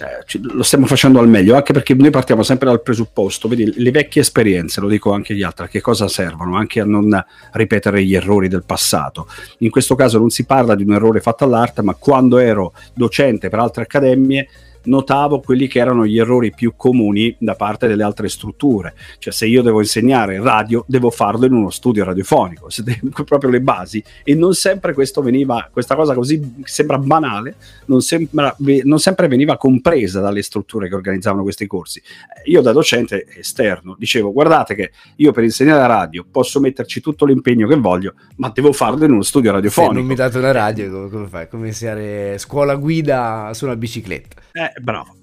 eh, 0.00 0.38
lo 0.52 0.62
stiamo 0.62 0.86
facendo 0.86 1.18
al 1.18 1.28
meglio, 1.28 1.56
anche 1.56 1.72
perché 1.72 1.94
noi 1.94 2.10
partiamo 2.10 2.42
sempre 2.42 2.68
dal 2.68 2.82
presupposto, 2.82 3.48
vedi, 3.48 3.72
le 3.80 3.90
vecchie 3.90 4.22
esperienze, 4.22 4.80
lo 4.80 4.88
dico 4.88 5.12
anche 5.12 5.32
agli 5.32 5.42
altri, 5.42 5.64
a 5.64 5.68
che 5.68 5.80
cosa 5.80 6.08
servono? 6.08 6.56
Anche 6.56 6.80
a 6.80 6.84
non 6.84 7.24
ripetere 7.52 8.04
gli 8.04 8.14
errori 8.14 8.48
del 8.48 8.64
passato. 8.64 9.28
In 9.58 9.70
questo 9.70 9.94
caso 9.94 10.18
non 10.18 10.30
si 10.30 10.44
parla 10.44 10.74
di 10.74 10.84
un 10.84 10.92
errore 10.92 11.20
fatto 11.20 11.44
all'arte, 11.44 11.82
ma 11.82 11.94
quando 11.94 12.38
ero 12.38 12.72
docente 12.94 13.48
per 13.48 13.58
altre 13.58 13.82
accademie 13.82 14.48
notavo 14.88 15.40
quelli 15.40 15.68
che 15.68 15.78
erano 15.78 16.04
gli 16.04 16.18
errori 16.18 16.52
più 16.52 16.74
comuni 16.76 17.34
da 17.38 17.54
parte 17.54 17.86
delle 17.86 18.02
altre 18.02 18.28
strutture. 18.28 18.94
Cioè, 19.18 19.32
se 19.32 19.46
io 19.46 19.62
devo 19.62 19.80
insegnare 19.80 20.40
radio, 20.40 20.84
devo 20.88 21.10
farlo 21.10 21.46
in 21.46 21.52
uno 21.52 21.70
studio 21.70 22.04
radiofonico, 22.04 22.68
proprio 23.24 23.50
le 23.50 23.60
basi. 23.60 24.02
E 24.24 24.34
non 24.34 24.54
sempre 24.54 24.92
questo 24.92 25.22
veniva, 25.22 25.68
questa 25.70 25.94
cosa 25.94 26.14
così 26.14 26.54
sembra 26.64 26.98
banale, 26.98 27.56
non, 27.86 28.00
sembra, 28.00 28.54
non 28.84 28.98
sempre 28.98 29.28
veniva 29.28 29.56
compresa 29.56 30.20
dalle 30.20 30.42
strutture 30.42 30.88
che 30.88 30.94
organizzavano 30.94 31.42
questi 31.42 31.66
corsi. 31.66 32.02
Io 32.46 32.60
da 32.60 32.72
docente 32.72 33.26
esterno 33.38 33.94
dicevo, 33.98 34.32
guardate 34.32 34.74
che 34.74 34.90
io 35.16 35.32
per 35.32 35.44
insegnare 35.44 35.80
la 35.80 35.86
radio 35.86 36.24
posso 36.28 36.60
metterci 36.60 37.00
tutto 37.00 37.24
l'impegno 37.24 37.66
che 37.68 37.76
voglio, 37.76 38.14
ma 38.36 38.50
devo 38.54 38.72
farlo 38.72 39.04
in 39.04 39.12
uno 39.12 39.22
studio 39.22 39.52
radiofonico. 39.52 39.92
Se 39.92 39.98
non 39.98 40.08
mi 40.08 40.14
date 40.14 40.38
una 40.38 40.52
radio, 40.52 40.90
come, 40.90 41.08
come 41.08 41.26
fai? 41.26 41.48
Come 41.48 41.66
iniziare 41.66 42.38
scuola 42.38 42.74
guida 42.74 43.50
su 43.52 43.64
una 43.64 43.76
bicicletta. 43.76 44.42
Eh, 44.52 44.77
bravo. 44.80 45.16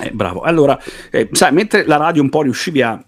Eh, 0.00 0.10
bravo. 0.12 0.40
Allora, 0.40 0.78
eh, 1.10 1.28
sai, 1.32 1.52
mentre 1.52 1.84
la 1.86 1.96
radio 1.96 2.22
un 2.22 2.28
po' 2.28 2.42
riuscivi 2.42 2.82
a 2.82 3.02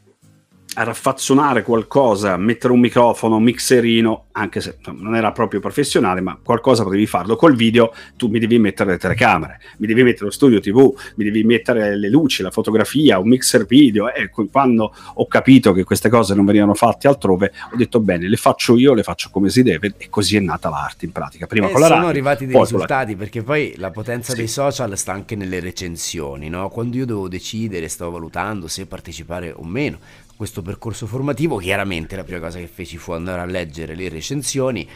a 0.75 0.85
raffazzonare 0.85 1.63
qualcosa, 1.63 2.37
mettere 2.37 2.73
un 2.73 2.79
microfono, 2.79 3.37
un 3.37 3.43
mixerino, 3.43 4.27
anche 4.33 4.61
se 4.61 4.77
non 4.93 5.17
era 5.17 5.33
proprio 5.33 5.59
professionale, 5.59 6.21
ma 6.21 6.39
qualcosa 6.41 6.85
potevi 6.85 7.07
farlo. 7.07 7.35
Col 7.35 7.57
video 7.57 7.93
tu 8.17 8.29
mi 8.29 8.39
devi 8.39 8.59
mettere 8.59 8.93
le 8.93 8.99
telecamere, 8.99 9.61
mi 9.79 9.89
devi 9.89 10.05
mettere 10.05 10.27
lo 10.27 10.31
studio 10.31 10.61
TV, 10.61 10.95
mi 11.17 11.25
devi 11.25 11.43
mettere 11.43 11.97
le 11.97 12.09
luci, 12.09 12.43
la 12.43 12.53
fotografia, 12.53 13.19
un 13.19 13.29
mixer 13.29 13.67
video. 13.67 14.13
E 14.13 14.31
quando 14.51 14.95
ho 15.15 15.27
capito 15.27 15.73
che 15.73 15.83
queste 15.83 16.09
cose 16.09 16.35
non 16.35 16.45
venivano 16.45 16.75
fatte 16.75 17.09
altrove, 17.09 17.53
ho 17.73 17.77
detto 17.77 17.99
bene, 17.99 18.29
le 18.29 18.37
faccio 18.37 18.77
io, 18.77 18.95
le 18.95 19.03
faccio 19.03 19.29
come 19.31 19.49
si 19.51 19.65
deve 19.65 19.95
e 19.97 20.09
così 20.09 20.37
è 20.37 20.41
nata 20.41 20.69
l'arte 20.69 21.05
in 21.05 21.11
pratica. 21.11 21.47
Prima 21.47 21.67
e 21.67 21.73
con 21.73 21.81
la 21.81 21.87
sono 21.87 21.99
radio, 21.99 22.11
arrivati 22.11 22.47
dei 22.47 22.57
risultati 22.57 23.13
la... 23.13 23.19
perché 23.19 23.43
poi 23.43 23.75
la 23.77 23.91
potenza 23.91 24.33
sì. 24.33 24.39
dei 24.39 24.49
social 24.49 24.97
sta 24.97 25.13
anche 25.13 25.35
nelle 25.35 25.59
recensioni, 25.59 26.49
no? 26.49 26.69
Quando 26.69 26.97
io 26.97 27.07
devo 27.07 27.29
decidere, 27.29 27.89
stavo 27.89 28.13
valutando 28.13 28.69
se 28.69 28.87
partecipare 28.87 29.53
o 29.55 29.65
meno 29.65 29.99
questo 30.41 30.63
percorso 30.63 31.07
formativo, 31.07 31.59
chiaramente 31.59 32.17
la 32.17 32.25
prima 32.25 32.41
cosa 32.41 32.59
che 32.59 32.67
feci 32.67 32.97
fu 32.97 33.13
andare 33.13 33.43
a 33.43 33.45
leggere 33.45 33.95
le 33.95 34.09
recensioni 34.09 34.89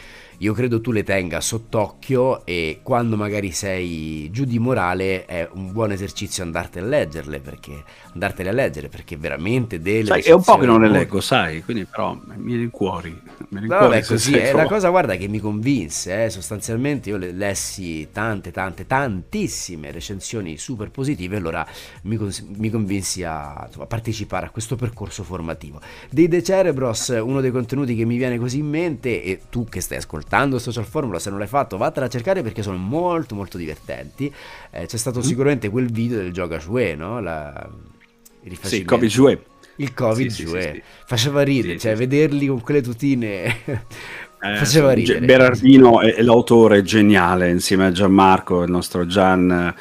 io 0.45 0.53
credo 0.53 0.83
tu 0.83 0.93
le 0.93 1.03
tenga 1.03 1.41
sott'occhio 1.41 2.45
e 2.45 2.81
quando 2.83 3.17
magari 3.17 3.51
sei 3.51 4.29
giù 4.31 4.45
di 4.45 4.59
morale 4.59 5.25
è 5.25 5.49
un 5.51 5.73
buon 5.73 5.91
esercizio 5.91 6.43
andartene 6.43 6.85
a 6.85 6.89
leggerle 6.91 7.41
perché 7.41 7.83
andartene 8.13 8.51
a 8.51 8.53
leggere 8.53 8.89
perché 8.89 9.17
veramente 9.17 9.81
delle 9.81 10.05
sai, 10.05 10.21
è 10.21 10.33
un 10.33 10.43
po' 10.43 10.59
che 10.59 10.67
non 10.67 10.83
le 10.83 10.91
leggo 10.91 11.23
sai 11.23 11.63
quindi 11.63 11.87
però 11.87 12.19
mi 12.37 12.57
rincuori 12.57 13.19
mi 13.49 13.61
rincuori 13.61 13.85
vabbè 13.85 14.05
così 14.05 14.37
è 14.37 14.53
la 14.53 14.67
cosa 14.67 14.91
guarda 14.91 15.17
che 15.17 15.29
mi 15.29 15.41
convinse 15.41 16.25
eh, 16.25 16.31
sostanzialmente 16.31 17.09
io 17.09 17.17
le 17.17 17.33
lessi 17.33 18.09
tante 18.13 18.51
tante 18.51 18.87
tantissime 18.87 19.91
recensioni 19.93 20.59
super 20.59 20.91
positive 20.91 21.39
allora 21.39 21.67
mi, 22.03 22.19
mi 22.57 22.69
convinsi 22.69 23.25
a, 23.25 23.55
a, 23.55 23.87
partecipare 23.87 24.47
a 24.47 24.51
questo 24.51 24.77
percorso 24.77 25.23
formativo. 25.23 25.81
Dei 26.11 26.29
De 26.29 26.43
Cerebros 26.43 27.09
uno 27.09 27.41
dei 27.41 27.51
contenuti 27.51 27.95
che 27.97 28.05
mi 28.05 28.17
viene 28.19 28.39
così 28.39 28.59
in 28.59 28.69
mente 28.69 29.23
e 29.23 29.43
tu 29.49 29.65
che 29.65 29.81
stai 29.81 29.99
ascoltando 29.99 30.33
ascoltando 30.35 30.59
Social 30.59 30.85
Formula, 30.85 31.19
se 31.19 31.31
non 31.31 31.39
l'hai 31.39 31.49
fatto 31.49 31.77
vattela 31.77 32.07
a 32.07 32.09
cercare 32.09 32.43
perché 32.43 32.63
sono 32.63 32.77
molto 32.77 33.35
molto 33.35 33.57
divertenti. 33.57 34.33
Eh, 34.71 34.87
c'è 34.87 34.97
stato 34.97 35.21
mm. 35.21 35.23
sicuramente 35.23 35.69
quel 35.69 35.91
video 35.91 36.19
del 36.19 36.33
Joga 36.33 36.59
Jouet, 36.59 36.97
no? 36.97 37.21
La, 37.21 37.69
il 38.43 38.59
sì, 38.61 38.79
il 38.79 38.85
Covid 38.85 39.09
Jouet. 39.09 39.43
Il 39.77 39.95
Covid 39.95 40.31
sì, 40.31 40.45
Jouet. 40.45 40.73
Sì, 40.73 40.75
sì, 40.75 40.83
Faceva 41.07 41.43
ridere, 41.43 41.79
cioè 41.79 41.95
vederli 41.95 42.47
con 42.47 42.61
quelle 42.61 42.83
tutine... 42.83 43.57
Eh, 44.45 44.57
faceva 44.57 44.93
ridere. 44.93 45.21
Berardino 45.21 46.03
è 46.03 46.21
l'autore 46.21 46.83
geniale 46.83 47.49
insieme 47.49 47.87
a 47.87 47.93
Gianmarco, 47.93 48.63
il 48.63 48.71
nostro 48.71 49.07
Gian 49.07 49.75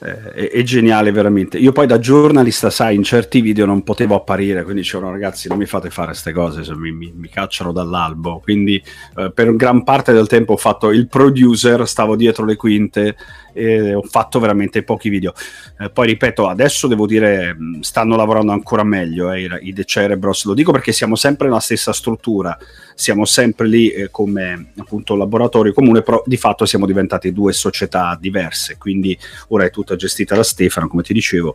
eh, 0.00 0.32
è, 0.32 0.50
è, 0.50 0.62
geniale 0.62 1.10
veramente. 1.10 1.58
Io 1.58 1.72
poi 1.72 1.86
da 1.86 1.98
giornalista, 1.98 2.70
sai, 2.70 2.94
in 2.94 3.02
certi 3.02 3.40
video 3.40 3.66
non 3.66 3.82
potevo 3.82 4.14
apparire, 4.14 4.62
quindi 4.62 4.82
dicevano 4.82 5.10
ragazzi 5.10 5.48
non 5.48 5.58
mi 5.58 5.66
fate 5.66 5.90
fare 5.90 6.08
queste 6.08 6.32
cose, 6.32 6.62
cioè, 6.62 6.76
mi, 6.76 6.92
mi, 6.92 7.12
mi, 7.14 7.28
cacciano 7.28 7.72
dall'albo. 7.72 8.38
Quindi 8.40 8.80
eh, 9.16 9.32
per 9.32 9.54
gran 9.56 9.82
parte 9.82 10.12
del 10.12 10.28
tempo 10.28 10.52
ho 10.52 10.56
fatto 10.56 10.90
il 10.90 11.08
producer, 11.08 11.86
stavo 11.88 12.14
dietro 12.14 12.44
le 12.44 12.54
quinte 12.56 13.16
e 13.52 13.94
ho 13.94 14.02
fatto 14.02 14.38
veramente 14.38 14.84
pochi 14.84 15.08
video. 15.08 15.32
Eh, 15.78 15.90
poi 15.90 16.06
ripeto, 16.06 16.46
adesso 16.46 16.86
devo 16.86 17.06
dire, 17.06 17.56
stanno 17.80 18.16
lavorando 18.16 18.52
ancora 18.52 18.84
meglio 18.84 19.32
eh, 19.32 19.42
i, 19.42 19.50
i 19.62 19.72
The 19.72 19.84
Cerebros, 19.84 20.44
lo 20.44 20.54
dico 20.54 20.70
perché 20.70 20.92
siamo 20.92 21.16
sempre 21.16 21.48
nella 21.48 21.60
stessa 21.60 21.92
struttura, 21.92 22.56
siamo 22.94 23.24
sempre 23.24 23.66
lì 23.66 23.90
eh, 23.90 24.10
come 24.10 24.72
appunto 24.76 25.16
laboratorio 25.16 25.72
comune, 25.72 26.02
però 26.02 26.22
di 26.24 26.36
fatto 26.36 26.64
siamo 26.66 26.86
diventati 26.86 27.32
due 27.32 27.52
società 27.52 28.16
diverse, 28.20 28.76
quindi 28.78 29.18
ora 29.48 29.64
è 29.64 29.70
tutta 29.88 29.96
gestita 29.96 30.34
da 30.34 30.42
Stefano, 30.42 30.88
come 30.88 31.02
ti 31.02 31.14
dicevo, 31.14 31.54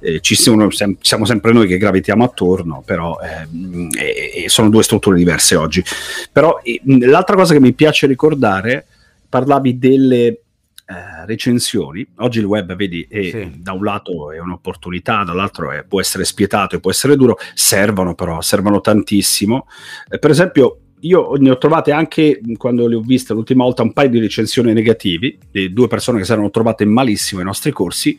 eh, 0.00 0.20
ci 0.20 0.34
sono, 0.34 0.70
sem- 0.70 0.96
siamo 1.00 1.26
sempre 1.26 1.52
noi 1.52 1.66
che 1.66 1.76
gravitiamo 1.76 2.24
attorno, 2.24 2.82
però 2.84 3.18
eh, 3.20 4.48
sono 4.48 4.70
due 4.70 4.82
strutture 4.82 5.16
diverse 5.16 5.56
oggi. 5.56 5.84
Però 6.32 6.60
l'altra 6.84 7.36
cosa 7.36 7.52
che 7.52 7.60
mi 7.60 7.74
piace 7.74 8.06
ricordare, 8.06 8.86
parlavi 9.28 9.78
delle 9.78 10.26
eh, 10.26 11.26
recensioni. 11.26 12.06
Oggi 12.16 12.38
il 12.38 12.44
web, 12.46 12.74
vedi, 12.74 13.06
è, 13.08 13.22
sì. 13.22 13.52
da 13.56 13.72
un 13.72 13.84
lato 13.84 14.32
è 14.32 14.38
un'opportunità, 14.38 15.24
dall'altro 15.24 15.72
è, 15.72 15.84
può 15.84 16.00
essere 16.00 16.24
spietato 16.24 16.76
e 16.76 16.80
può 16.80 16.90
essere 16.90 17.16
duro, 17.16 17.36
servono 17.54 18.14
però, 18.14 18.40
servono 18.40 18.80
tantissimo. 18.80 19.66
Eh, 20.08 20.18
per 20.18 20.30
esempio, 20.30 20.80
io 21.06 21.34
ne 21.36 21.50
ho 21.50 21.58
trovate 21.58 21.92
anche 21.92 22.40
quando 22.56 22.86
le 22.86 22.96
ho 22.96 23.00
viste 23.00 23.32
l'ultima 23.32 23.64
volta 23.64 23.82
un 23.82 23.92
paio 23.92 24.10
di 24.10 24.18
recensioni 24.18 24.72
negativi 24.72 25.38
di 25.50 25.72
due 25.72 25.86
persone 25.88 26.18
che 26.18 26.24
si 26.24 26.32
erano 26.32 26.50
trovate 26.50 26.84
malissimo 26.84 27.40
ai 27.40 27.46
nostri 27.46 27.70
corsi 27.70 28.18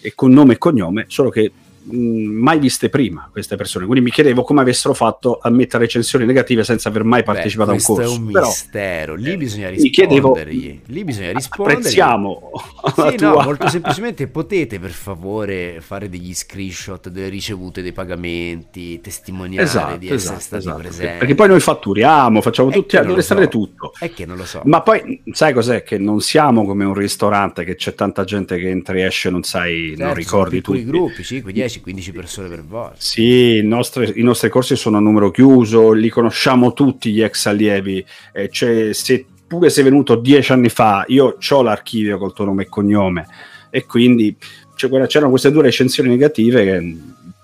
e 0.00 0.12
con 0.14 0.32
nome 0.32 0.54
e 0.54 0.58
cognome, 0.58 1.04
solo 1.08 1.30
che 1.30 1.50
mai 1.86 2.58
viste 2.58 2.88
prima 2.88 3.28
queste 3.30 3.56
persone, 3.56 3.84
quindi 3.86 4.04
mi 4.04 4.10
chiedevo 4.10 4.42
come 4.42 4.60
avessero 4.60 4.94
fatto 4.94 5.38
a 5.40 5.50
mettere 5.50 5.84
recensioni 5.84 6.24
negative 6.24 6.64
senza 6.64 6.88
aver 6.88 7.04
mai 7.04 7.22
partecipato 7.22 7.70
Beh, 7.70 7.76
a 7.76 7.80
un 7.80 7.84
corso. 7.84 8.02
Questo 8.02 8.14
è 8.14 8.26
un 8.26 8.32
Però, 8.32 8.46
mistero, 8.46 9.14
lì 9.14 9.32
eh, 9.32 9.36
bisogna 9.36 9.68
rispondergli. 9.68 10.80
lì 10.86 11.04
bisogna 11.04 11.32
rispondere. 11.32 11.78
Apprezziamo. 11.78 12.50
Sì, 12.94 13.16
no, 13.18 13.40
molto 13.42 13.68
semplicemente 13.68 14.28
potete 14.28 14.78
per 14.78 14.90
favore 14.90 15.80
fare 15.80 16.08
degli 16.08 16.34
screenshot 16.34 17.08
delle 17.08 17.28
ricevute 17.28 17.82
dei 17.82 17.92
pagamenti, 17.92 19.00
testimoniare 19.00 19.66
esatto, 19.66 19.96
di 19.96 20.06
essere 20.06 20.16
esatto, 20.16 20.40
stati 20.40 20.62
esatto. 20.62 20.78
presenti. 20.78 21.18
Perché 21.18 21.34
poi 21.34 21.48
noi 21.48 21.60
fatturiamo, 21.60 22.40
facciamo 22.40 22.70
tutti, 22.70 22.96
deve 22.96 23.18
essere 23.18 23.42
so. 23.44 23.48
tutto. 23.48 23.92
È 23.98 24.12
che 24.12 24.26
non 24.26 24.36
lo 24.36 24.44
so. 24.44 24.62
Ma 24.64 24.80
poi 24.82 25.22
sai 25.32 25.52
cos'è? 25.52 25.82
Che 25.82 25.98
non 25.98 26.20
siamo 26.20 26.64
come 26.64 26.84
un 26.84 26.94
ristorante 26.94 27.64
che 27.64 27.74
c'è 27.74 27.94
tanta 27.94 28.24
gente 28.24 28.56
che 28.58 28.68
entra 28.68 28.96
e 28.96 29.02
esce, 29.02 29.30
non 29.30 29.42
sai, 29.42 29.88
certo, 29.88 30.04
non 30.04 30.14
ricordi 30.14 30.60
tutti. 30.60 30.78
i 30.78 30.84
gruppi, 30.84 31.22
5, 31.22 31.52
10 31.52 31.73
10-15 31.82 32.12
persone 32.12 32.48
per 32.48 32.64
volta. 32.64 32.96
Sì, 32.98 33.62
nostri, 33.62 34.12
i 34.16 34.22
nostri 34.22 34.48
corsi 34.48 34.76
sono 34.76 34.96
a 34.96 35.00
numero 35.00 35.30
chiuso, 35.30 35.92
li 35.92 36.08
conosciamo 36.08 36.72
tutti 36.72 37.12
gli 37.12 37.22
ex 37.22 37.46
allievi. 37.46 38.04
Eh, 38.32 38.48
cioè, 38.50 38.92
se 38.92 39.26
pure 39.46 39.70
sei 39.70 39.84
venuto 39.84 40.16
dieci 40.16 40.52
anni 40.52 40.68
fa, 40.68 41.04
io 41.08 41.36
ho 41.48 41.62
l'archivio 41.62 42.18
col 42.18 42.32
tuo 42.32 42.44
nome 42.44 42.62
e 42.62 42.68
cognome 42.68 43.26
e 43.74 43.86
quindi 43.86 44.36
cioè, 44.76 45.06
c'erano 45.06 45.30
queste 45.30 45.50
due 45.50 45.62
recensioni 45.62 46.08
negative 46.08 46.64
che 46.64 46.96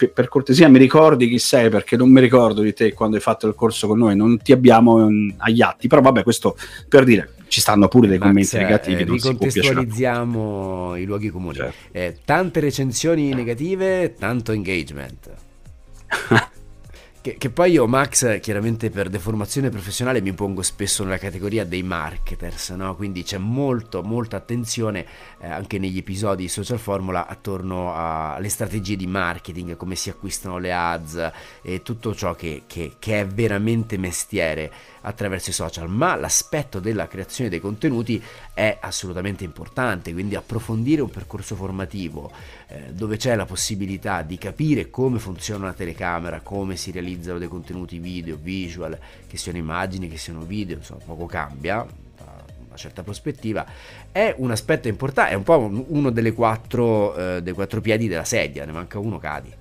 per 0.08 0.28
cortesia 0.28 0.68
mi 0.68 0.78
ricordi 0.78 1.28
chi 1.28 1.38
sei 1.38 1.68
perché 1.68 1.96
non 1.96 2.10
mi 2.10 2.20
ricordo 2.20 2.62
di 2.62 2.72
te 2.72 2.92
quando 2.92 3.16
hai 3.16 3.22
fatto 3.22 3.46
il 3.46 3.54
corso 3.54 3.86
con 3.86 3.98
noi, 3.98 4.16
non 4.16 4.38
ti 4.38 4.52
abbiamo 4.52 5.08
agli 5.38 5.62
atti, 5.62 5.88
però 5.88 6.00
vabbè 6.00 6.22
questo 6.22 6.56
per 6.88 7.04
dire 7.04 7.34
ci 7.48 7.60
stanno 7.60 7.88
pure 7.88 8.06
dei 8.06 8.18
commenti 8.18 8.56
Max, 8.56 8.62
negativi. 8.62 9.02
Eh, 9.02 9.04
ricontestualizziamo 9.04 10.96
i 10.96 11.04
luoghi 11.04 11.30
comuni. 11.30 11.56
Certo. 11.56 11.74
Eh, 11.90 12.18
tante 12.24 12.60
recensioni 12.60 13.34
negative, 13.34 14.14
tanto 14.16 14.52
engagement. 14.52 15.30
Che, 17.22 17.36
che, 17.36 17.50
poi 17.50 17.72
io, 17.72 17.86
Max, 17.86 18.40
chiaramente 18.40 18.88
per 18.88 19.10
deformazione 19.10 19.68
professionale 19.68 20.22
mi 20.22 20.32
pongo 20.32 20.62
spesso 20.62 21.04
nella 21.04 21.18
categoria 21.18 21.66
dei 21.66 21.82
marketers, 21.82 22.70
no? 22.70 22.96
quindi 22.96 23.24
c'è 23.24 23.36
molto, 23.36 24.02
molta 24.02 24.38
attenzione 24.38 25.04
eh, 25.38 25.46
anche 25.46 25.78
negli 25.78 25.98
episodi 25.98 26.44
di 26.44 26.48
Social 26.48 26.78
Formula 26.78 27.26
attorno 27.26 27.92
alle 27.94 28.48
strategie 28.48 28.96
di 28.96 29.06
marketing, 29.06 29.76
come 29.76 29.96
si 29.96 30.08
acquistano 30.08 30.56
le 30.56 30.72
ads 30.72 31.30
e 31.60 31.82
tutto 31.82 32.14
ciò 32.14 32.34
che, 32.34 32.62
che, 32.66 32.92
che 32.98 33.20
è 33.20 33.26
veramente 33.26 33.98
mestiere 33.98 34.72
attraverso 35.02 35.50
i 35.50 35.54
social, 35.54 35.88
ma 35.88 36.14
l'aspetto 36.14 36.80
della 36.80 37.06
creazione 37.06 37.50
dei 37.50 37.60
contenuti 37.60 38.22
è 38.54 38.78
assolutamente 38.80 39.44
importante, 39.44 40.12
quindi 40.12 40.34
approfondire 40.34 41.00
un 41.02 41.10
percorso 41.10 41.54
formativo 41.54 42.30
eh, 42.68 42.92
dove 42.92 43.16
c'è 43.16 43.34
la 43.34 43.46
possibilità 43.46 44.22
di 44.22 44.36
capire 44.38 44.90
come 44.90 45.18
funziona 45.18 45.64
una 45.64 45.72
telecamera, 45.72 46.40
come 46.40 46.76
si 46.76 46.90
realizzano 47.10 47.38
dei 47.38 47.48
contenuti 47.48 47.98
video, 47.98 48.36
visual, 48.40 48.98
che 49.26 49.36
siano 49.36 49.58
immagini, 49.58 50.08
che 50.08 50.16
siano 50.16 50.40
video, 50.40 50.76
insomma 50.76 51.00
poco 51.04 51.26
cambia 51.26 51.84
da 52.16 52.44
una 52.66 52.76
certa 52.76 53.02
prospettiva, 53.02 53.66
è 54.12 54.34
un 54.38 54.50
aspetto 54.50 54.88
importante, 54.88 55.32
è 55.32 55.34
un 55.34 55.42
po' 55.42 55.84
uno 55.88 56.10
delle 56.10 56.32
quattro, 56.32 57.16
eh, 57.16 57.42
dei 57.42 57.52
quattro 57.52 57.80
piedi 57.80 58.08
della 58.08 58.24
sedia, 58.24 58.64
ne 58.64 58.72
manca 58.72 58.98
uno 58.98 59.18
cadi. 59.18 59.52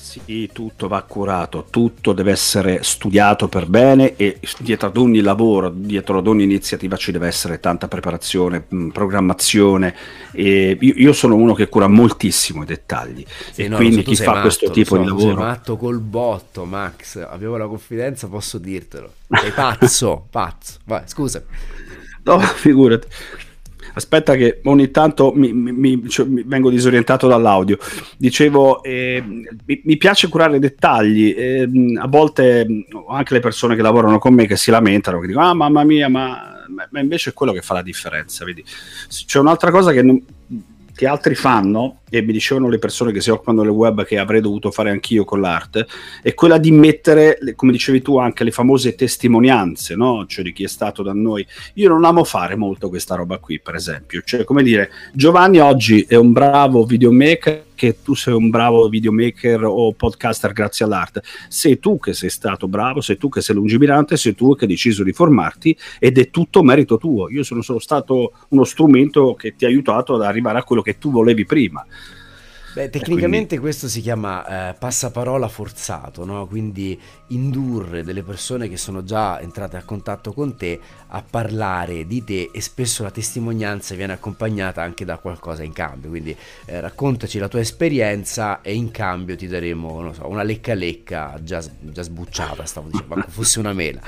Sì, 0.00 0.48
tutto 0.50 0.88
va 0.88 1.02
curato, 1.02 1.66
tutto 1.68 2.14
deve 2.14 2.32
essere 2.32 2.82
studiato 2.82 3.48
per 3.48 3.66
bene 3.66 4.16
e 4.16 4.40
dietro 4.58 4.88
ad 4.88 4.96
ogni 4.96 5.20
lavoro, 5.20 5.68
dietro 5.68 6.18
ad 6.18 6.26
ogni 6.26 6.42
iniziativa 6.42 6.96
ci 6.96 7.12
deve 7.12 7.26
essere 7.26 7.60
tanta 7.60 7.86
preparazione, 7.86 8.64
programmazione. 8.92 9.94
Io, 10.32 10.76
io 10.80 11.12
sono 11.12 11.36
uno 11.36 11.52
che 11.52 11.68
cura 11.68 11.86
moltissimo 11.86 12.62
i 12.62 12.66
dettagli 12.66 13.24
sì, 13.52 13.64
e 13.64 13.68
no, 13.68 13.76
quindi 13.76 14.02
chi 14.02 14.16
fa 14.16 14.30
matto, 14.30 14.40
questo 14.40 14.70
tipo 14.70 14.94
so, 14.96 15.02
di 15.02 15.06
lavoro... 15.06 15.26
Sei 15.26 15.34
matto 15.34 15.76
col 15.76 16.00
botto, 16.00 16.64
Max, 16.64 17.16
avevo 17.16 17.58
la 17.58 17.66
confidenza, 17.66 18.26
posso 18.26 18.56
dirtelo. 18.56 19.12
Sei 19.28 19.50
pazzo, 19.52 20.26
pazzo. 20.32 20.78
Vai, 20.86 21.02
scusa. 21.04 21.42
No, 22.24 22.38
figurati. 22.40 23.06
Aspetta 23.94 24.34
che 24.34 24.60
ogni 24.64 24.90
tanto 24.90 25.32
mi, 25.34 25.52
mi, 25.52 26.08
cioè, 26.08 26.26
mi 26.26 26.42
vengo 26.44 26.70
disorientato 26.70 27.26
dall'audio. 27.26 27.78
Dicevo, 28.16 28.82
eh, 28.82 29.22
mi, 29.22 29.80
mi, 29.84 29.96
piace 29.96 30.28
curare 30.28 30.56
i 30.56 30.60
dettagli. 30.60 31.34
Eh, 31.36 31.68
a 31.98 32.06
volte 32.06 32.66
anche 33.08 33.34
le 33.34 33.40
persone 33.40 33.76
che 33.76 33.82
lavorano 33.82 34.18
con 34.18 34.34
me 34.34 34.46
che 34.46 34.56
si 34.56 34.70
lamentano, 34.70 35.20
che 35.20 35.26
dicono, 35.26 35.48
ah 35.48 35.54
mamma 35.54 35.84
mia, 35.84 36.08
ma, 36.08 36.64
ma 36.90 37.00
invece 37.00 37.30
è 37.30 37.32
quello 37.32 37.52
che 37.52 37.62
fa 37.62 37.74
la 37.74 37.82
differenza. 37.82 38.44
Vedi? 38.44 38.64
C'è 39.26 39.38
un'altra 39.38 39.70
cosa 39.70 39.92
che, 39.92 40.02
non, 40.02 40.22
che 40.94 41.06
altri 41.06 41.34
fanno 41.34 41.99
e 42.10 42.22
mi 42.22 42.32
dicevano 42.32 42.68
le 42.68 42.78
persone 42.78 43.12
che 43.12 43.20
si 43.20 43.30
occupano 43.30 43.62
del 43.62 43.70
web 43.70 44.04
che 44.04 44.18
avrei 44.18 44.40
dovuto 44.40 44.70
fare 44.70 44.90
anch'io 44.90 45.24
con 45.24 45.40
l'arte, 45.40 45.86
è 46.22 46.34
quella 46.34 46.58
di 46.58 46.70
mettere, 46.70 47.38
come 47.56 47.72
dicevi 47.72 48.02
tu, 48.02 48.18
anche 48.18 48.44
le 48.44 48.50
famose 48.50 48.94
testimonianze, 48.94 49.94
no? 49.94 50.26
cioè 50.26 50.44
di 50.44 50.52
chi 50.52 50.64
è 50.64 50.68
stato 50.68 51.02
da 51.02 51.12
noi. 51.14 51.46
Io 51.74 51.88
non 51.88 52.04
amo 52.04 52.24
fare 52.24 52.56
molto 52.56 52.88
questa 52.88 53.14
roba 53.14 53.38
qui, 53.38 53.60
per 53.60 53.74
esempio, 53.74 54.20
cioè 54.24 54.44
come 54.44 54.62
dire, 54.62 54.90
Giovanni 55.14 55.60
oggi 55.60 56.04
è 56.06 56.16
un 56.16 56.32
bravo 56.32 56.84
videomaker, 56.84 57.68
che 57.80 58.02
tu 58.02 58.14
sei 58.14 58.34
un 58.34 58.50
bravo 58.50 58.90
videomaker 58.90 59.64
o 59.64 59.94
podcaster 59.94 60.52
grazie 60.52 60.84
all'arte, 60.84 61.22
sei 61.48 61.78
tu 61.78 61.98
che 61.98 62.12
sei 62.12 62.28
stato 62.28 62.68
bravo, 62.68 63.00
sei 63.00 63.16
tu 63.16 63.30
che 63.30 63.40
sei 63.40 63.54
lungimirante, 63.54 64.18
sei 64.18 64.34
tu 64.34 64.54
che 64.54 64.64
hai 64.64 64.70
deciso 64.70 65.02
di 65.02 65.14
formarti 65.14 65.74
ed 65.98 66.18
è 66.18 66.28
tutto 66.28 66.62
merito 66.62 66.98
tuo. 66.98 67.30
Io 67.30 67.42
sono 67.42 67.62
solo 67.62 67.78
stato 67.78 68.32
uno 68.48 68.64
strumento 68.64 69.32
che 69.32 69.56
ti 69.56 69.64
ha 69.64 69.68
aiutato 69.68 70.14
ad 70.14 70.20
arrivare 70.20 70.58
a 70.58 70.62
quello 70.62 70.82
che 70.82 70.98
tu 70.98 71.10
volevi 71.10 71.46
prima. 71.46 71.82
Beh, 72.72 72.88
tecnicamente 72.88 73.58
quindi... 73.58 73.58
questo 73.58 73.88
si 73.88 74.00
chiama 74.00 74.70
eh, 74.70 74.74
passaparola 74.74 75.48
forzato, 75.48 76.24
no? 76.24 76.46
quindi 76.46 76.98
indurre 77.28 78.04
delle 78.04 78.22
persone 78.22 78.68
che 78.68 78.76
sono 78.76 79.02
già 79.02 79.40
entrate 79.40 79.76
a 79.76 79.82
contatto 79.82 80.32
con 80.32 80.56
te 80.56 80.78
a 81.08 81.22
parlare 81.28 82.06
di 82.06 82.22
te 82.22 82.50
e 82.52 82.60
spesso 82.60 83.02
la 83.02 83.10
testimonianza 83.10 83.96
viene 83.96 84.12
accompagnata 84.12 84.82
anche 84.82 85.04
da 85.04 85.18
qualcosa 85.18 85.64
in 85.64 85.72
cambio, 85.72 86.10
quindi 86.10 86.36
eh, 86.66 86.80
raccontaci 86.80 87.38
la 87.38 87.48
tua 87.48 87.60
esperienza 87.60 88.60
e 88.60 88.74
in 88.74 88.92
cambio 88.92 89.34
ti 89.34 89.48
daremo 89.48 90.12
so, 90.12 90.28
una 90.28 90.44
lecca 90.44 90.74
lecca 90.74 91.40
già, 91.42 91.62
già 91.80 92.02
sbucciata, 92.02 92.64
stavo 92.64 92.88
dicendo, 92.88 93.16
ma 93.16 93.26
fosse 93.28 93.58
una 93.58 93.72
mela 93.72 94.00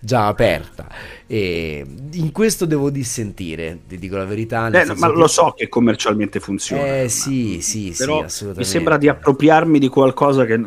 già 0.00 0.26
aperta. 0.26 0.88
E 1.26 1.84
in 2.12 2.32
questo 2.32 2.64
devo 2.64 2.90
dissentire, 2.90 3.80
ti 3.86 3.98
dico 3.98 4.16
la 4.16 4.24
verità. 4.24 4.68
Eh, 4.68 4.94
ma 4.96 5.08
che... 5.08 5.16
lo 5.16 5.28
so 5.28 5.54
che 5.56 5.68
commercialmente 5.68 6.40
funziona. 6.40 7.02
Eh 7.02 7.08
sì, 7.08 7.60
sì, 7.60 7.94
però 7.96 8.26
sì. 8.26 8.46
Mi 8.56 8.64
sembra 8.64 8.96
di 8.96 9.08
appropriarmi 9.08 9.78
di 9.78 9.88
qualcosa 9.88 10.44
che, 10.44 10.60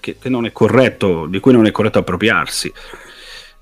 che, 0.00 0.16
che 0.18 0.28
non 0.28 0.44
è 0.44 0.52
corretto, 0.52 1.26
di 1.26 1.40
cui 1.40 1.52
non 1.52 1.66
è 1.66 1.70
corretto 1.70 1.98
appropriarsi. 1.98 2.72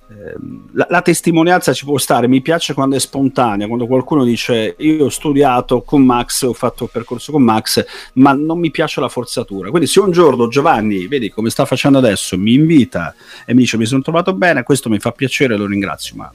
Ehm, 0.09 0.69
la, 0.73 0.87
la, 0.91 1.03
testimonianza 1.03 1.73
ci 1.73 1.85
può 1.85 1.97
stare, 1.97 2.29
mi 2.29 2.43
piace 2.43 2.75
quando 2.75 2.97
è 2.97 3.01
spontanea, 3.01 3.67
quando 3.67 3.87
qualcuno 3.87 4.23
dice 4.23 4.75
io 4.79 5.07
ho 5.07 5.09
studiato 5.09 5.83
con 5.83 6.05
Max, 6.05 6.43
ho 6.43 6.53
fatto 6.53 6.85
il 6.85 6.91
percorso 6.93 7.33
con 7.33 7.43
Max, 7.43 7.85
ma 8.15 8.33
non 8.33 8.59
mi 8.59 8.71
piace 8.71 9.01
la 9.01 9.09
forzatura. 9.09 9.71
Quindi 9.71 9.89
se 9.89 10.01
un 10.01 10.11
giorno 10.11 10.49
Giovanni, 10.49 11.07
vedi 11.07 11.31
come 11.31 11.49
sta 11.49 11.65
facendo 11.65 11.99
adesso, 11.99 12.37
mi 12.37 12.53
invita 12.53 13.15
e 13.47 13.55
mi 13.55 13.61
dice 13.61 13.79
mi 13.79 13.87
sono 13.87 14.03
trovato 14.03 14.35
bene, 14.35 14.63
questo 14.63 14.91
mi 14.91 14.99
fa 14.99 15.11
piacere, 15.13 15.57
lo 15.57 15.67
ringrazio, 15.67 16.17
ma 16.17 16.31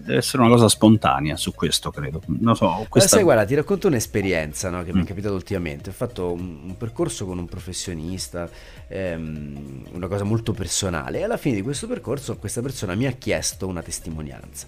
deve 0.00 0.16
essere 0.16 0.42
una 0.42 0.50
cosa 0.50 0.68
spontanea 0.68 1.36
su 1.36 1.54
questo, 1.54 1.90
credo. 1.90 2.22
Non 2.26 2.56
so, 2.56 2.86
questa... 2.88 3.16
sai, 3.16 3.22
guarda, 3.22 3.44
ti 3.44 3.54
racconto 3.54 3.88
un'esperienza 3.88 4.70
no, 4.70 4.82
che 4.82 4.92
mi 4.92 5.00
è 5.00 5.02
mm. 5.02 5.06
capitata 5.06 5.34
ultimamente. 5.34 5.90
Ho 5.90 5.92
fatto 5.92 6.32
un, 6.32 6.60
un 6.64 6.76
percorso 6.76 7.26
con 7.26 7.38
un 7.38 7.46
professionista, 7.46 8.48
ehm, 8.88 9.86
una 9.92 10.08
cosa 10.08 10.24
molto 10.24 10.52
personale, 10.52 11.20
e 11.20 11.22
alla 11.24 11.36
fine 11.36 11.56
di 11.56 11.62
questo 11.62 11.86
percorso 11.86 12.36
questa 12.36 12.62
persona 12.62 12.94
mi 12.94 13.06
ha 13.06 13.12
chiesto 13.12 13.66
una 13.66 13.82
testimonianza. 13.82 14.66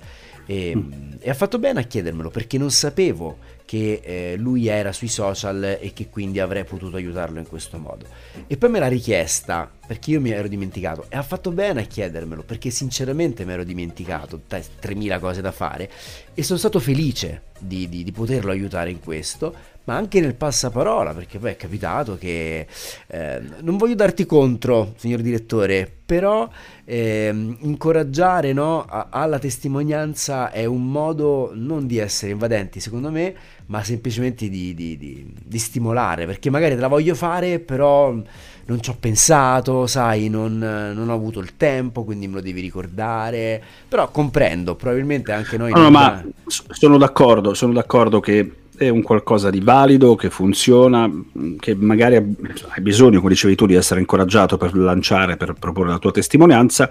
E, 0.50 0.74
mm. 0.74 0.92
e 1.20 1.28
ha 1.28 1.34
fatto 1.34 1.58
bene 1.58 1.80
a 1.80 1.82
chiedermelo 1.82 2.30
perché 2.30 2.56
non 2.56 2.70
sapevo 2.70 3.36
che 3.66 4.00
eh, 4.02 4.36
lui 4.38 4.66
era 4.66 4.92
sui 4.92 5.08
social 5.08 5.76
e 5.78 5.92
che 5.92 6.08
quindi 6.08 6.40
avrei 6.40 6.64
potuto 6.64 6.96
aiutarlo 6.96 7.38
in 7.38 7.46
questo 7.46 7.76
modo. 7.76 8.06
E 8.46 8.56
poi 8.56 8.70
me 8.70 8.78
l'ha 8.78 8.88
richiesta 8.88 9.70
perché 9.86 10.12
io 10.12 10.22
mi 10.22 10.30
ero 10.30 10.48
dimenticato 10.48 11.04
e 11.10 11.18
ha 11.18 11.22
fatto 11.22 11.50
bene 11.50 11.82
a 11.82 11.84
chiedermelo 11.84 12.44
perché 12.44 12.70
sinceramente 12.70 13.44
mi 13.44 13.52
ero 13.52 13.64
dimenticato, 13.64 14.40
3.000 14.48 15.20
cose 15.20 15.42
da 15.42 15.52
fare 15.52 15.90
e 16.32 16.42
sono 16.42 16.58
stato 16.58 16.80
felice 16.80 17.42
di, 17.58 17.90
di, 17.90 18.02
di 18.04 18.12
poterlo 18.12 18.50
aiutare 18.50 18.90
in 18.90 19.00
questo 19.00 19.54
ma 19.88 19.96
anche 19.96 20.20
nel 20.20 20.34
passaparola, 20.34 21.14
perché 21.14 21.38
poi 21.38 21.52
è 21.52 21.56
capitato 21.56 22.18
che 22.18 22.66
eh, 23.06 23.42
non 23.62 23.78
voglio 23.78 23.94
darti 23.94 24.26
contro, 24.26 24.92
signor 24.98 25.20
direttore, 25.20 25.90
però 26.04 26.46
eh, 26.84 27.56
incoraggiare 27.60 28.52
no, 28.52 28.84
a, 28.84 29.06
alla 29.08 29.38
testimonianza 29.38 30.50
è 30.50 30.66
un 30.66 30.90
modo 30.90 31.52
non 31.54 31.86
di 31.86 31.96
essere 31.96 32.32
invadenti, 32.32 32.80
secondo 32.80 33.10
me, 33.10 33.34
ma 33.66 33.82
semplicemente 33.82 34.50
di, 34.50 34.74
di, 34.74 34.98
di, 34.98 35.32
di 35.42 35.58
stimolare, 35.58 36.26
perché 36.26 36.50
magari 36.50 36.74
te 36.74 36.80
la 36.82 36.88
voglio 36.88 37.14
fare, 37.14 37.58
però 37.58 38.10
non 38.10 38.82
ci 38.82 38.90
ho 38.90 38.96
pensato, 39.00 39.86
sai, 39.86 40.28
non, 40.28 40.58
non, 40.58 41.08
ho 41.08 41.14
avuto 41.14 41.40
il 41.40 41.56
tempo, 41.56 42.04
quindi 42.04 42.28
me 42.28 42.34
lo 42.34 42.40
devi 42.42 42.60
ricordare. 42.60 43.62
Però 43.88 44.10
comprendo, 44.10 44.74
probabilmente 44.74 45.32
anche 45.32 45.56
noi... 45.56 45.72
No, 45.72 45.80
no 45.80 45.90
ma 45.90 46.22
sono 46.44 46.98
d'accordo, 46.98 47.54
sono 47.54 47.72
d'accordo 47.72 48.20
che 48.20 48.66
è 48.78 48.88
un 48.88 49.02
qualcosa 49.02 49.50
di 49.50 49.60
valido, 49.60 50.14
che 50.14 50.30
funziona, 50.30 51.10
che 51.58 51.74
magari 51.74 52.14
hai 52.14 52.80
bisogno, 52.80 53.18
come 53.18 53.32
dicevi 53.32 53.56
tu, 53.56 53.66
di 53.66 53.74
essere 53.74 53.98
incoraggiato 54.00 54.56
per 54.56 54.76
lanciare, 54.76 55.36
per 55.36 55.54
proporre 55.58 55.90
la 55.90 55.98
tua 55.98 56.12
testimonianza, 56.12 56.88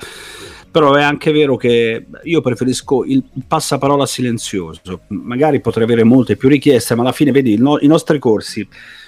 però 0.69 0.93
è 0.93 1.01
anche 1.01 1.31
vero 1.31 1.55
che 1.55 2.05
io 2.23 2.41
preferisco 2.41 3.03
il 3.03 3.23
passaparola 3.47 4.05
silenzioso, 4.05 5.01
magari 5.07 5.61
potrei 5.61 5.85
avere 5.85 6.03
molte 6.03 6.35
più 6.35 6.49
richieste, 6.49 6.95
ma 6.95 7.01
alla 7.01 7.11
fine 7.11 7.31
vedi 7.31 7.57
no- 7.57 7.79
i 7.79 7.87
nostri 7.87 8.19
corsi 8.19 8.67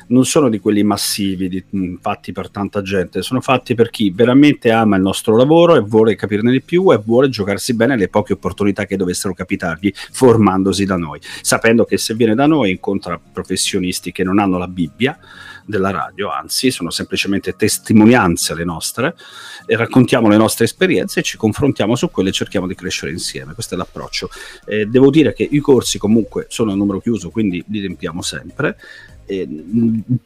non 0.10 0.26
sono 0.26 0.50
di 0.50 0.60
quelli 0.60 0.84
massivi, 0.84 1.50
di, 1.50 1.63
mh, 1.69 1.95
fatti 2.02 2.32
per 2.32 2.50
tanta 2.50 2.82
gente, 2.82 3.22
sono 3.22 3.41
fatti 3.41 3.76
per 3.76 3.89
chi 3.89 4.10
veramente 4.10 4.72
ama 4.72 4.95
il 4.95 5.02
nostro 5.02 5.36
lavoro 5.36 5.76
e 5.76 5.82
vuole 5.82 6.15
capirne 6.15 6.52
di 6.52 6.62
più 6.62 6.91
e 6.91 6.98
vuole 7.04 7.30
giocarsi 7.30 7.76
bene 7.76 7.98
le 7.98 8.10
poche 8.10 8.34
opportunità 8.34 8.86
che 8.86 8.98
dovessero 8.98 9.34
capitargli 9.34 9.91
formandosi 10.12 10.86
da 10.86 10.98
noi, 10.98 11.19
sapendo 11.41 11.86
che 11.86 11.98
se 11.98 12.15
viene 12.15 12.36
da 12.36 12.48
noi 12.48 12.72
incontra 12.72 13.19
professionisti 13.19 14.12
che 14.12 14.24
non 14.24 14.39
hanno 14.39 14.58
la 14.58 14.67
Bibbia 14.67 15.17
della 15.70 15.92
radio, 15.92 16.32
anzi 16.32 16.72
sono 16.72 16.90
semplicemente 16.90 17.56
testimonianze 17.56 18.56
le 18.56 18.64
nostre 18.64 19.16
e 19.68 19.76
raccontiamo 19.76 20.28
le 20.28 20.38
nostre 20.38 20.66
esperienze 20.66 21.20
e 21.20 21.24
ci 21.24 21.38
confrontiamo 21.38 21.96
su 21.96 22.10
quelle 22.10 22.30
e 22.30 22.34
cerchiamo 22.34 22.66
di 22.66 22.74
crescere 22.74 23.12
insieme, 23.12 23.54
questo 23.54 23.76
è 23.76 23.78
l'approccio. 23.78 24.30
Eh, 24.66 24.88
devo 24.88 25.12
dire 25.12 25.34
che 25.34 25.48
i 25.50 25.60
corsi 25.60 26.00
comunque 26.00 26.48
sono 26.50 26.72
a 26.72 26.76
numero 26.76 27.00
chiuso, 27.00 27.30
quindi 27.30 27.64
li 27.68 27.80
riempiamo 27.82 28.22
sempre 28.24 28.78
eh, 29.30 29.48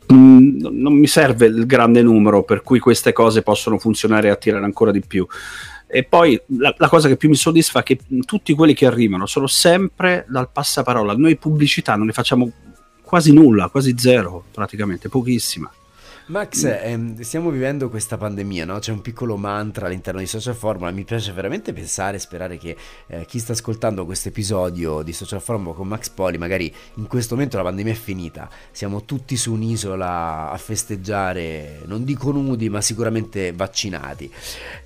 non 0.07 0.93
mi 0.93 1.07
serve 1.07 1.47
il 1.47 1.65
grande 1.65 2.01
numero 2.01 2.43
per 2.43 2.63
cui 2.63 2.79
queste 2.79 3.11
cose 3.11 3.41
possono 3.41 3.77
funzionare 3.77 4.29
e 4.29 4.31
attirare 4.31 4.63
ancora 4.63 4.91
di 4.91 5.01
più. 5.01 5.27
E 5.87 6.03
poi 6.03 6.39
la, 6.57 6.73
la, 6.77 6.87
cosa 6.87 7.09
che 7.09 7.17
più 7.17 7.27
mi 7.29 7.35
soddisfa 7.35 7.81
è 7.81 7.83
che 7.83 7.99
tutti 8.25 8.53
quelli 8.53 8.73
che 8.73 8.85
arrivano 8.85 9.25
sono 9.25 9.45
sempre 9.45 10.25
dal 10.29 10.49
passaparola. 10.49 11.13
Noi 11.15 11.35
pubblicità 11.35 11.95
non 11.95 12.07
ne 12.07 12.13
facciamo 12.13 12.49
quasi 13.13 13.31
nulla, 13.31 13.69
quasi 13.69 13.93
zero, 13.95 14.43
praticamente, 14.51 15.07
pochissima. 15.07 15.71
Max, 16.27 16.63
ehm, 16.63 17.19
stiamo 17.19 17.51
vivendo 17.51 17.89
questa 17.89 18.17
pandemia, 18.17 18.65
no? 18.65 18.79
C'è 18.79 18.91
un 18.91 19.01
piccolo 19.01 19.37
mantra 19.37 19.85
all'interno 19.85 20.19
di 20.19 20.25
Social 20.25 20.55
Formula. 20.55 20.89
Mi 20.89 21.03
piace 21.03 21.31
veramente 21.31 21.73
pensare 21.73 22.15
e 22.15 22.19
sperare 22.19 22.57
che 22.57 22.75
eh, 23.05 23.25
chi 23.25 23.37
sta 23.37 23.51
ascoltando 23.51 24.05
questo 24.05 24.29
episodio 24.29 25.03
di 25.03 25.13
Social 25.13 25.41
Formula 25.41 25.75
con 25.75 25.87
Max 25.87 26.09
Poli, 26.09 26.39
magari 26.39 26.73
in 26.95 27.05
questo 27.05 27.35
momento 27.35 27.57
la 27.57 27.63
pandemia 27.63 27.91
è 27.91 27.95
finita, 27.95 28.49
siamo 28.71 29.03
tutti 29.03 29.37
su 29.37 29.53
un'isola 29.53 30.49
a 30.49 30.57
festeggiare, 30.57 31.81
non 31.85 32.05
dico 32.05 32.31
nudi, 32.31 32.67
ma 32.67 32.81
sicuramente 32.81 33.51
vaccinati. 33.51 34.31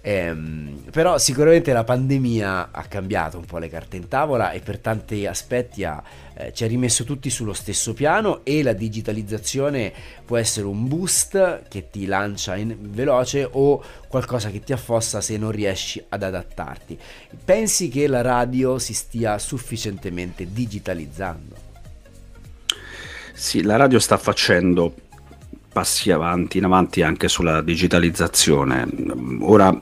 Ehm, 0.02 0.82
però 0.92 1.18
sicuramente 1.18 1.72
la 1.72 1.86
pandemia 1.86 2.72
ha 2.72 2.84
cambiato 2.88 3.38
un 3.38 3.46
po' 3.46 3.60
le 3.60 3.70
carte 3.70 3.96
in 3.96 4.10
tavola 4.10 4.52
e 4.52 4.60
per 4.60 4.80
tanti 4.80 5.26
aspetti 5.26 5.86
ha 5.86 6.04
eh, 6.40 6.54
ci 6.54 6.64
ha 6.64 6.68
rimesso 6.68 7.04
tutti 7.04 7.32
sullo 7.32 7.54
stesso 7.54 7.94
piano 7.94 8.42
e 8.44 8.62
la 8.62 8.74
digitalizzazione 8.74 9.92
può 10.24 10.38
essere 10.38 10.68
un 10.68 10.88
boost 10.88 11.64
che 11.68 11.90
ti 11.90 12.06
lancia 12.06 12.56
in 12.56 12.76
veloce 12.80 13.48
o 13.50 13.84
qualcosa 14.08 14.52
che 14.52 14.60
ti 14.60 14.72
affossa 14.72 15.20
se 15.20 15.38
non 15.38 15.52
riesci 15.52 16.04
ad 16.10 16.22
adattarti. 16.22 16.98
Pensi 17.44 17.90
che 17.90 18.06
la 18.08 18.22
radio 18.22 18.78
si 18.78 18.94
stia 18.94 19.40
sufficientemente 19.40 20.52
digitalizzando? 20.52 21.56
Sì, 23.34 23.64
la 23.64 23.76
radio 23.76 24.00
sta 24.00 24.18
facendo 24.18 24.94
passi 25.78 26.10
avanti 26.10 26.58
in 26.58 26.64
avanti 26.64 27.04
anche 27.04 27.28
sulla 27.28 27.62
digitalizzazione. 27.62 28.88
Ora 29.42 29.80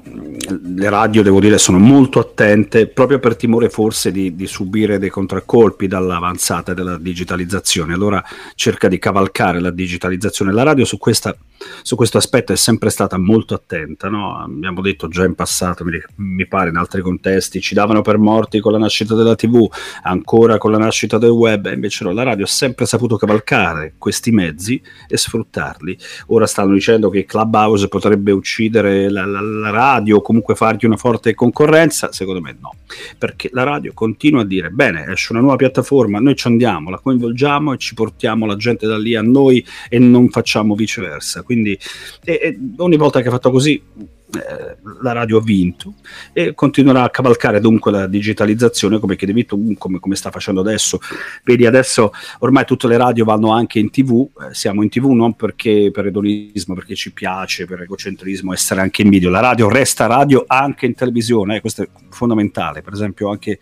le 0.76 0.90
radio, 0.90 1.24
devo 1.24 1.40
dire, 1.40 1.58
sono 1.58 1.80
molto 1.80 2.20
attente 2.20 2.88
proprio 2.88 3.20
per 3.20 3.38
timore 3.38 3.70
forse 3.70 4.12
di, 4.12 4.36
di 4.36 4.46
subire 4.46 5.00
dei 5.00 5.10
contraccolpi 5.10 5.88
dall'avanzata 5.88 6.74
della 6.74 6.98
digitalizzazione. 6.98 7.94
Allora 7.94 8.22
cerca 8.56 8.90
di 8.90 9.00
cavalcare 9.00 9.62
la 9.62 9.72
digitalizzazione. 9.72 10.52
La 10.52 10.64
radio 10.64 10.84
su, 10.84 10.98
questa, 10.98 11.36
su 11.82 11.96
questo 11.96 12.18
aspetto 12.18 12.52
è 12.52 12.58
sempre 12.58 12.90
stata 12.90 13.18
molto 13.18 13.54
attenta. 13.54 14.10
No? 14.10 14.38
Abbiamo 14.38 14.82
detto 14.82 15.08
già 15.08 15.24
in 15.24 15.36
passato, 15.36 15.86
mi, 15.86 15.98
mi 16.16 16.46
pare 16.46 16.72
in 16.72 16.76
altri 16.76 17.02
contesti, 17.02 17.62
ci 17.62 17.74
davano 17.74 18.02
per 18.02 18.18
morti 18.18 18.60
con 18.60 18.74
la 18.74 18.80
nascita 18.80 19.16
della 19.16 19.36
TV, 19.36 19.66
ancora 20.04 20.58
con 20.58 20.72
la 20.72 20.78
nascita 20.78 21.18
del 21.18 21.30
web, 21.30 21.72
invece 21.74 22.04
no, 22.04 22.12
la 22.12 22.24
radio 22.24 22.44
ha 22.44 22.50
sempre 22.50 22.86
saputo 22.86 23.16
cavalcare 23.16 23.96
questi 23.98 24.32
mezzi 24.32 24.82
e 25.08 25.18
sfruttarli. 25.18 25.85
Ora 26.28 26.48
stanno 26.48 26.74
dicendo 26.74 27.10
che 27.10 27.26
Clubhouse 27.26 27.88
potrebbe 27.88 28.32
uccidere 28.32 29.10
la, 29.10 29.26
la, 29.26 29.42
la 29.42 29.70
radio 29.70 30.18
o 30.18 30.22
comunque 30.22 30.56
fargli 30.56 30.86
una 30.86 30.98
forte 30.98 31.34
concorrenza, 31.34 32.12
secondo 32.12 32.42
me 32.42 32.56
no, 32.60 32.74
perché 33.18 33.50
la 33.52 33.64
radio 33.64 33.92
continua 33.94 34.42
a 34.42 34.46
dire, 34.46 34.70
bene, 34.70 35.06
esce 35.12 35.32
una 35.32 35.42
nuova 35.42 35.56
piattaforma, 35.58 36.20
noi 36.20 36.36
ci 36.36 36.48
andiamo, 36.48 36.90
la 36.90 37.00
coinvolgiamo 37.00 37.74
e 37.74 37.78
ci 37.78 37.94
portiamo 37.94 38.46
la 38.46 38.56
gente 38.56 38.88
da 38.88 38.98
lì 38.98 39.16
a 39.16 39.22
noi 39.22 39.66
e 39.90 40.00
non 40.00 40.30
facciamo 40.30 40.76
viceversa. 40.76 41.44
Quindi 41.44 41.78
e, 42.24 42.40
e 42.42 42.60
ogni 42.78 42.98
volta 42.98 43.22
che 43.22 43.28
ha 43.28 43.32
fatto 43.32 43.52
così 43.52 43.82
eh, 44.34 44.78
la 45.02 45.12
radio 45.12 45.38
ha 45.38 45.42
vinto 45.42 45.96
e 46.34 46.54
continuerà 46.54 47.04
a 47.04 47.10
cavalcare 47.10 47.60
dunque 47.60 47.92
la 47.92 48.08
digitalizzazione 48.08 49.00
come 49.00 49.16
chiedevi 49.16 49.46
tu, 49.46 49.76
come, 49.78 50.00
come, 50.00 50.16
sta 50.16 50.32
facendo 50.32 50.62
adesso. 50.62 51.00
Vedi 51.44 51.66
adesso 51.66 52.12
ormai 52.40 52.66
tutte 52.66 52.88
le 52.88 52.98
radio 52.98 53.24
vanno 53.24 53.52
anche 53.52 53.80
in 53.80 53.90
tv, 53.92 54.28
eh, 54.42 54.54
siamo 54.54 54.82
in 54.84 54.90
tv 54.90 55.12
non 55.12 55.36
perché 55.36 55.92
per 55.92 56.08
edonismo, 56.08 56.74
perché 56.74 56.96
ci 56.96 57.14
piace, 57.14 57.66
per 57.66 57.82
egocentrismo 57.82 58.52
essere 58.52 58.82
anche 58.82 59.04
in 59.04 59.10
video, 59.10 59.30
la 59.30 59.40
radio 59.40 59.70
resta 59.70 60.08
radio 60.08 60.44
anche 60.48 60.86
in 60.86 60.96
televisione, 60.96 61.58
eh, 61.58 61.62
questo 61.62 61.84
è 61.84 61.90
fondamentale, 62.10 62.82
per 62.82 62.94
esempio 62.94 63.30
anche 63.30 63.60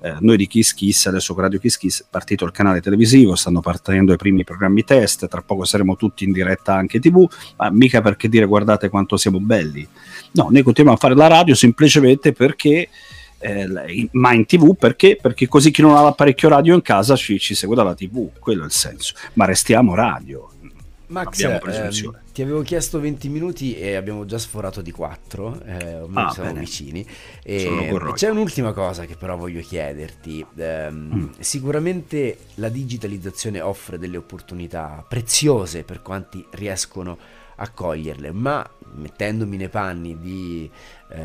eh, 0.00 0.16
noi 0.20 0.36
di 0.36 0.46
Kiss 0.46 0.72
Kiss, 0.74 1.06
adesso 1.06 1.34
con 1.34 1.42
Radio 1.42 1.58
Kiss 1.58 1.76
Kiss 1.76 2.02
è 2.02 2.06
partito 2.10 2.44
il 2.44 2.50
canale 2.50 2.80
televisivo, 2.80 3.34
stanno 3.34 3.60
partendo 3.60 4.12
i 4.12 4.16
primi 4.16 4.44
programmi 4.44 4.84
test, 4.84 5.28
tra 5.28 5.42
poco 5.42 5.64
saremo 5.64 5.96
tutti 5.96 6.24
in 6.24 6.32
diretta 6.32 6.74
anche 6.74 6.96
in 6.96 7.02
tv, 7.02 7.28
ma 7.56 7.70
mica 7.70 8.00
perché 8.00 8.28
dire 8.28 8.46
guardate 8.46 8.88
quanto 8.88 9.16
siamo 9.16 9.38
belli 9.38 9.86
No, 10.32 10.48
noi 10.50 10.62
continuiamo 10.62 10.96
a 10.96 11.00
fare 11.00 11.14
la 11.14 11.26
radio 11.26 11.54
semplicemente 11.54 12.32
perché, 12.32 12.88
eh, 13.38 14.08
ma 14.12 14.32
in 14.32 14.46
tv 14.46 14.76
perché? 14.76 15.18
Perché 15.20 15.48
così 15.48 15.70
chi 15.70 15.82
non 15.82 15.96
ha 15.96 16.02
l'apparecchio 16.02 16.48
radio 16.48 16.74
in 16.74 16.82
casa 16.82 17.16
ci, 17.16 17.38
ci 17.38 17.54
segue 17.54 17.74
dalla 17.74 17.94
tv, 17.94 18.30
quello 18.38 18.62
è 18.62 18.66
il 18.66 18.72
senso. 18.72 19.14
Ma 19.34 19.44
restiamo 19.44 19.94
radio. 19.94 20.50
Max, 21.08 21.40
ehm, 21.40 22.18
ti 22.32 22.42
avevo 22.42 22.60
chiesto 22.60 23.00
20 23.00 23.28
minuti 23.30 23.74
e 23.74 23.94
abbiamo 23.94 24.26
già 24.26 24.36
sforato 24.36 24.82
di 24.82 24.90
4, 24.90 25.62
eh, 25.64 26.06
ah, 26.12 26.30
siamo 26.30 26.48
bene. 26.48 26.60
vicini. 26.60 27.06
E 27.42 27.90
c'è 28.14 28.28
un'ultima 28.28 28.72
cosa 28.72 29.06
che 29.06 29.16
però 29.16 29.36
voglio 29.36 29.60
chiederti. 29.60 30.44
Um, 30.54 31.10
mm. 31.14 31.28
Sicuramente 31.38 32.38
la 32.56 32.68
digitalizzazione 32.68 33.60
offre 33.62 33.98
delle 33.98 34.18
opportunità 34.18 35.04
preziose 35.08 35.82
per 35.82 36.02
quanti 36.02 36.44
riescono 36.50 37.12
a 37.12 37.47
coglierle, 37.66 38.30
ma 38.30 38.68
mettendomi 38.94 39.56
nei 39.56 39.68
panni 39.68 40.18
di 40.18 40.70
eh, 41.10 41.20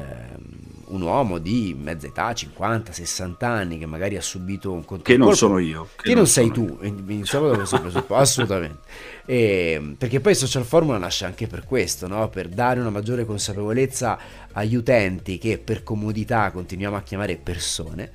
un 0.85 1.01
uomo 1.01 1.39
di 1.39 1.75
mezza 1.77 2.07
età, 2.07 2.33
50, 2.33 2.91
60 2.91 3.47
anni, 3.47 3.77
che 3.77 3.85
magari 3.85 4.17
ha 4.17 4.21
subito 4.21 4.71
un 4.71 4.85
controllo. 4.85 5.03
Che 5.03 5.17
non 5.17 5.35
sono 5.35 5.57
io. 5.59 5.89
Che, 5.95 6.03
che 6.03 6.09
non, 6.09 6.17
non 6.19 6.27
sei 6.27 6.51
tu, 6.51 6.77
iniziamo 6.81 7.49
da 7.49 7.55
questo 7.55 7.79
presupposto, 7.79 8.13
assolutamente. 8.15 8.79
E, 9.25 9.95
perché 9.97 10.19
poi 10.19 10.35
Social 10.35 10.65
Formula 10.65 10.97
nasce 10.97 11.25
anche 11.25 11.47
per 11.47 11.65
questo, 11.65 12.07
no? 12.07 12.29
per 12.29 12.49
dare 12.49 12.79
una 12.79 12.89
maggiore 12.89 13.25
consapevolezza 13.25 14.17
agli 14.51 14.75
utenti 14.75 15.37
che 15.37 15.57
per 15.57 15.83
comodità 15.83 16.51
continuiamo 16.51 16.95
a 16.95 17.01
chiamare 17.01 17.37
persone, 17.37 18.11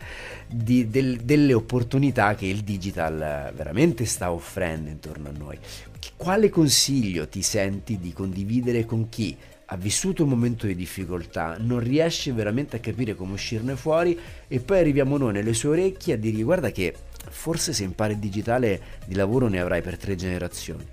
di, 0.46 0.88
del, 0.88 1.18
delle 1.18 1.54
opportunità 1.54 2.34
che 2.34 2.46
il 2.46 2.62
digital 2.62 3.52
veramente 3.54 4.04
sta 4.04 4.30
offrendo 4.30 4.88
intorno 4.88 5.28
a 5.28 5.32
noi. 5.36 5.58
Quale 6.18 6.50
consiglio 6.50 7.28
ti 7.28 7.42
senti 7.42 7.96
di 7.96 8.12
condividere 8.12 8.84
con 8.84 9.08
chi 9.08 9.36
ha 9.66 9.76
vissuto 9.76 10.24
un 10.24 10.30
momento 10.30 10.66
di 10.66 10.74
difficoltà, 10.74 11.56
non 11.60 11.78
riesce 11.78 12.32
veramente 12.32 12.74
a 12.74 12.80
capire 12.80 13.14
come 13.14 13.34
uscirne 13.34 13.76
fuori 13.76 14.18
e 14.48 14.58
poi 14.58 14.80
arriviamo 14.80 15.16
noi 15.16 15.34
nelle 15.34 15.54
sue 15.54 15.70
orecchie 15.70 16.14
a 16.14 16.16
dirgli 16.16 16.42
guarda 16.42 16.72
che 16.72 16.92
forse 17.30 17.72
se 17.72 17.84
impari 17.84 18.14
il 18.14 18.18
digitale 18.18 18.80
di 19.06 19.14
lavoro 19.14 19.46
ne 19.46 19.60
avrai 19.60 19.80
per 19.80 19.96
tre 19.96 20.16
generazioni. 20.16 20.84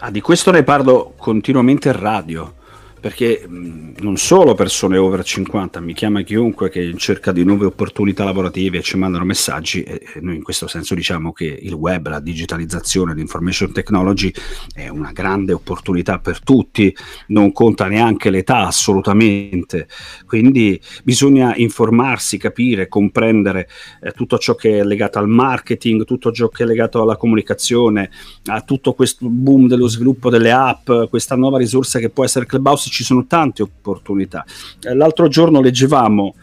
Ah, 0.00 0.10
di 0.10 0.20
questo 0.20 0.50
ne 0.50 0.62
parlo 0.62 1.14
continuamente 1.16 1.88
in 1.88 1.98
radio 1.98 2.54
perché 3.00 3.46
mh, 3.46 3.94
non 4.00 4.16
solo 4.16 4.54
persone 4.54 4.96
over 4.96 5.22
50, 5.22 5.80
mi 5.80 5.94
chiama 5.94 6.22
chiunque 6.22 6.68
che 6.68 6.94
cerca 6.96 7.32
di 7.32 7.44
nuove 7.44 7.66
opportunità 7.66 8.24
lavorative 8.24 8.78
e 8.78 8.82
ci 8.82 8.96
mandano 8.96 9.24
messaggi 9.24 9.82
e, 9.82 10.02
e 10.14 10.20
noi 10.20 10.36
in 10.36 10.42
questo 10.42 10.66
senso 10.66 10.94
diciamo 10.94 11.32
che 11.32 11.44
il 11.44 11.72
web, 11.72 12.08
la 12.08 12.20
digitalizzazione, 12.20 13.14
l'information 13.14 13.72
technology 13.72 14.32
è 14.72 14.88
una 14.88 15.12
grande 15.12 15.52
opportunità 15.52 16.18
per 16.18 16.42
tutti, 16.42 16.94
non 17.28 17.52
conta 17.52 17.86
neanche 17.86 18.30
l'età 18.30 18.66
assolutamente, 18.66 19.88
quindi 20.26 20.80
bisogna 21.04 21.54
informarsi, 21.56 22.38
capire, 22.38 22.88
comprendere 22.88 23.68
eh, 24.02 24.12
tutto 24.12 24.38
ciò 24.38 24.54
che 24.54 24.78
è 24.78 24.84
legato 24.84 25.18
al 25.18 25.28
marketing, 25.28 26.04
tutto 26.04 26.32
ciò 26.32 26.48
che 26.48 26.64
è 26.64 26.66
legato 26.66 27.02
alla 27.02 27.16
comunicazione, 27.16 28.10
a 28.46 28.60
tutto 28.62 28.94
questo 28.94 29.28
boom 29.28 29.68
dello 29.68 29.88
sviluppo 29.88 30.30
delle 30.30 30.52
app, 30.52 30.90
questa 31.08 31.36
nuova 31.36 31.58
risorsa 31.58 31.98
che 31.98 32.10
può 32.10 32.24
essere 32.24 32.46
Clubhouse 32.46 32.87
ci 32.88 33.04
sono 33.04 33.26
tante 33.26 33.62
opportunità. 33.62 34.44
Eh, 34.80 34.94
l'altro 34.94 35.28
giorno 35.28 35.60
leggevamo 35.60 36.34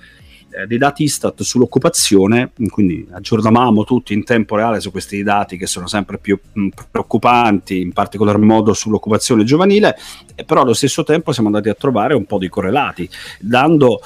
eh, 0.56 0.68
dei 0.68 0.78
dati 0.78 1.04
Istat 1.04 1.44
sull'occupazione, 1.44 2.52
quindi 2.70 3.06
aggiornavamo 3.12 3.84
tutti 3.84 4.14
in 4.14 4.24
tempo 4.24 4.56
reale 4.56 4.80
su 4.80 4.90
questi 4.90 5.22
dati 5.22 5.58
che 5.58 5.68
sono 5.68 5.86
sempre 5.86 6.18
più 6.18 6.40
mh, 6.54 6.62
mm, 6.62 6.68
preoccupanti, 6.92 7.82
in 7.82 7.92
particolar 7.92 8.38
modo 8.38 8.74
sull'occupazione 8.74 9.44
giovanile, 9.44 9.98
e 10.34 10.46
però 10.46 10.62
allo 10.62 10.74
stesso 10.74 11.04
tempo 11.04 11.34
siamo 11.34 11.50
andati 11.50 11.68
a 11.68 11.74
trovare 11.74 12.14
un 12.14 12.26
po' 12.26 12.38
di 12.38 12.48
correlati, 12.48 13.10
dando 13.40 14.00
eh, 14.00 14.04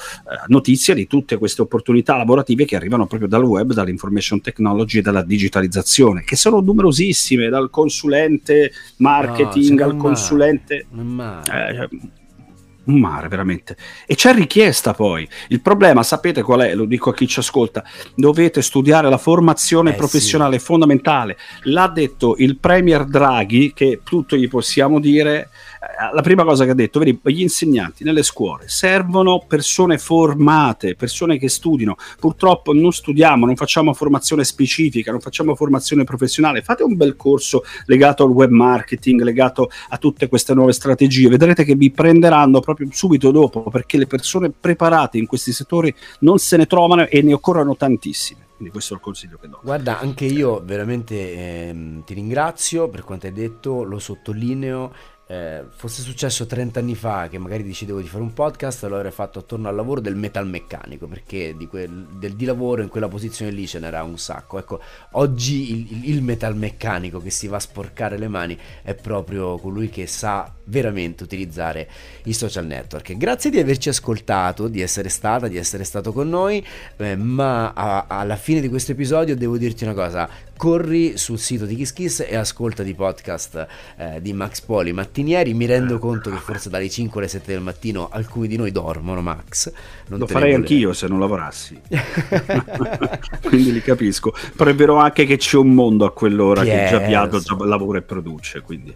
notizia 0.48 0.92
di 0.92 1.06
tutte 1.06 1.38
queste 1.38 1.62
opportunità 1.62 2.16
lavorative 2.16 2.64
che 2.64 2.74
arrivano 2.74 3.06
proprio 3.06 3.28
dal 3.28 3.44
web, 3.44 3.72
dall'information 3.72 4.40
technology 4.40 4.98
e 4.98 5.02
dalla 5.02 5.22
digitalizzazione, 5.22 6.24
che 6.24 6.34
sono 6.34 6.58
numerosissime, 6.58 7.48
dal 7.48 7.70
consulente 7.70 8.72
marketing 8.96 9.78
no, 9.78 9.84
al 9.84 9.96
consulente... 9.96 10.86
Eh, 11.52 11.88
un 12.90 13.00
mare 13.00 13.28
veramente. 13.28 13.76
E 14.06 14.14
c'è 14.14 14.34
richiesta 14.34 14.92
poi. 14.92 15.28
Il 15.48 15.60
problema, 15.60 16.02
sapete 16.02 16.42
qual 16.42 16.60
è? 16.60 16.74
Lo 16.74 16.84
dico 16.84 17.10
a 17.10 17.14
chi 17.14 17.26
ci 17.26 17.38
ascolta. 17.38 17.84
Dovete 18.14 18.62
studiare 18.62 19.08
la 19.08 19.18
formazione 19.18 19.90
eh, 19.90 19.94
professionale 19.94 20.58
sì. 20.58 20.64
fondamentale. 20.64 21.36
L'ha 21.62 21.88
detto 21.88 22.34
il 22.38 22.58
Premier 22.58 23.04
Draghi, 23.04 23.72
che 23.74 24.00
tutto 24.04 24.36
gli 24.36 24.48
possiamo 24.48 25.00
dire 25.00 25.50
la 26.12 26.20
prima 26.20 26.44
cosa 26.44 26.64
che 26.64 26.72
ha 26.72 26.74
detto, 26.74 26.98
vedi, 26.98 27.18
gli 27.22 27.40
insegnanti 27.40 28.04
nelle 28.04 28.22
scuole 28.22 28.68
servono 28.68 29.42
persone 29.46 29.96
formate, 29.96 30.94
persone 30.94 31.38
che 31.38 31.48
studino. 31.48 31.96
Purtroppo 32.18 32.74
non 32.74 32.92
studiamo, 32.92 33.46
non 33.46 33.56
facciamo 33.56 33.94
formazione 33.94 34.44
specifica, 34.44 35.10
non 35.10 35.20
facciamo 35.20 35.54
formazione 35.54 36.04
professionale. 36.04 36.60
Fate 36.60 36.82
un 36.82 36.96
bel 36.96 37.16
corso 37.16 37.64
legato 37.86 38.24
al 38.24 38.30
web 38.30 38.50
marketing, 38.50 39.22
legato 39.22 39.70
a 39.88 39.96
tutte 39.96 40.28
queste 40.28 40.52
nuove 40.52 40.72
strategie. 40.72 41.28
Vedrete 41.28 41.64
che 41.64 41.74
vi 41.74 41.90
prenderanno 41.90 42.60
proprio 42.60 42.88
subito 42.90 43.30
dopo 43.30 43.62
perché 43.70 43.96
le 43.96 44.06
persone 44.06 44.50
preparate 44.50 45.16
in 45.16 45.26
questi 45.26 45.52
settori 45.52 45.94
non 46.20 46.38
se 46.38 46.58
ne 46.58 46.66
trovano 46.66 47.06
e 47.06 47.22
ne 47.22 47.32
occorrono 47.32 47.74
tantissime. 47.74 48.48
Quindi 48.60 48.76
questo 48.76 48.92
è 48.92 48.96
il 48.98 49.02
consiglio 49.02 49.38
che 49.40 49.48
do. 49.48 49.60
Guarda, 49.62 49.98
anche 49.98 50.26
io 50.26 50.60
veramente 50.62 51.68
ehm, 51.68 52.04
ti 52.04 52.12
ringrazio 52.12 52.90
per 52.90 53.04
quanto 53.04 53.26
hai 53.26 53.32
detto, 53.32 53.84
lo 53.84 53.98
sottolineo 53.98 54.92
eh, 55.30 55.62
fosse 55.70 56.02
successo 56.02 56.44
30 56.44 56.80
anni 56.80 56.96
fa 56.96 57.28
che 57.28 57.38
magari 57.38 57.62
decidevo 57.62 58.00
di 58.00 58.08
fare 58.08 58.24
un 58.24 58.32
podcast, 58.32 58.82
lo 58.86 58.96
avrei 58.96 59.12
fatto 59.12 59.38
attorno 59.38 59.68
al 59.68 59.76
lavoro 59.76 60.00
del 60.00 60.16
metalmeccanico, 60.16 61.06
perché 61.06 61.54
di, 61.56 61.68
quel, 61.68 62.08
del, 62.18 62.34
di 62.34 62.44
lavoro 62.44 62.82
in 62.82 62.88
quella 62.88 63.06
posizione 63.06 63.52
lì 63.52 63.64
ce 63.68 63.78
n'era 63.78 64.02
un 64.02 64.18
sacco. 64.18 64.58
Ecco, 64.58 64.80
oggi 65.12 65.70
il, 65.70 65.92
il, 65.92 66.16
il 66.16 66.22
metalmeccanico 66.22 67.20
che 67.20 67.30
si 67.30 67.46
va 67.46 67.58
a 67.58 67.60
sporcare 67.60 68.18
le 68.18 68.26
mani 68.26 68.58
è 68.82 68.94
proprio 68.94 69.56
colui 69.58 69.88
che 69.88 70.08
sa 70.08 70.52
veramente 70.64 71.22
utilizzare 71.22 71.88
i 72.24 72.32
social 72.32 72.66
network. 72.66 73.16
Grazie 73.16 73.50
di 73.50 73.60
averci 73.60 73.88
ascoltato, 73.88 74.66
di 74.66 74.80
essere 74.80 75.10
stata, 75.10 75.46
di 75.46 75.56
essere 75.56 75.84
stato 75.84 76.12
con 76.12 76.28
noi, 76.28 76.64
eh, 76.96 77.14
ma 77.14 77.72
a, 77.72 78.06
alla 78.08 78.36
fine 78.36 78.60
di 78.60 78.68
questo 78.68 78.92
episodio 78.92 79.36
devo 79.36 79.56
dirti 79.56 79.84
una 79.84 79.94
cosa, 79.94 80.28
corri 80.60 81.16
sul 81.16 81.38
sito 81.38 81.64
di 81.64 81.74
KissKiss 81.74 82.20
e 82.28 82.36
ascolta 82.36 82.82
i 82.82 82.92
podcast 82.92 83.66
eh, 83.96 84.20
di 84.20 84.34
Max 84.34 84.60
Poli 84.60 84.92
mattinieri, 85.20 85.54
mi 85.54 85.66
rendo 85.66 85.98
conto 85.98 86.30
che 86.30 86.36
forse 86.36 86.70
dalle 86.70 86.88
5 86.88 87.20
alle 87.20 87.28
7 87.28 87.52
del 87.52 87.60
mattino 87.60 88.08
alcuni 88.10 88.48
di 88.48 88.56
noi 88.56 88.72
dormono, 88.72 89.20
Max. 89.20 89.70
Lo 90.06 90.26
farei 90.26 90.54
anch'io 90.54 90.92
se 90.92 91.06
non 91.06 91.20
lavorassi. 91.20 91.80
quindi 93.44 93.72
li 93.72 93.82
capisco, 93.82 94.34
però 94.56 94.70
è 94.70 94.74
vero 94.74 94.96
anche 94.96 95.24
che 95.26 95.36
c'è 95.36 95.56
un 95.56 95.74
mondo 95.74 96.04
a 96.04 96.12
quell'ora 96.12 96.62
yes. 96.64 96.90
che 96.90 96.96
già 96.96 97.06
viaggio, 97.06 97.40
già 97.40 97.56
lavora 97.64 97.98
e 97.98 98.02
produce, 98.02 98.60
quindi... 98.62 98.94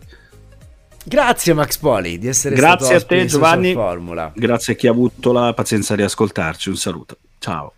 Grazie 1.06 1.52
Max 1.52 1.76
Poli 1.76 2.18
di 2.18 2.28
essere 2.28 2.54
Grazie 2.54 2.98
stato 2.98 3.14
a 3.14 3.18
te 3.18 3.26
Giovanni. 3.26 3.74
Formula. 3.74 4.32
Grazie 4.34 4.72
a 4.72 4.76
chi 4.76 4.86
ha 4.86 4.90
avuto 4.90 5.32
la 5.32 5.52
pazienza 5.52 5.94
di 5.94 6.02
ascoltarci. 6.02 6.70
Un 6.70 6.76
saluto. 6.76 7.18
Ciao. 7.38 7.74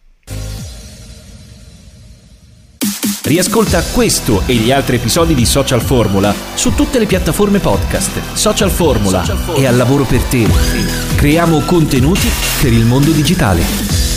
Riascolta 3.26 3.82
questo 3.82 4.44
e 4.46 4.54
gli 4.54 4.70
altri 4.70 4.96
episodi 4.96 5.34
di 5.34 5.44
Social 5.44 5.82
Formula 5.82 6.32
su 6.54 6.74
tutte 6.74 7.00
le 7.00 7.06
piattaforme 7.06 7.58
podcast. 7.58 8.34
Social 8.34 8.70
Formula 8.70 9.24
è 9.52 9.66
al 9.66 9.74
lavoro 9.74 10.04
per 10.04 10.22
te. 10.22 10.46
Creiamo 11.16 11.62
contenuti 11.62 12.28
per 12.62 12.72
il 12.72 12.84
mondo 12.84 13.10
digitale. 13.10 14.15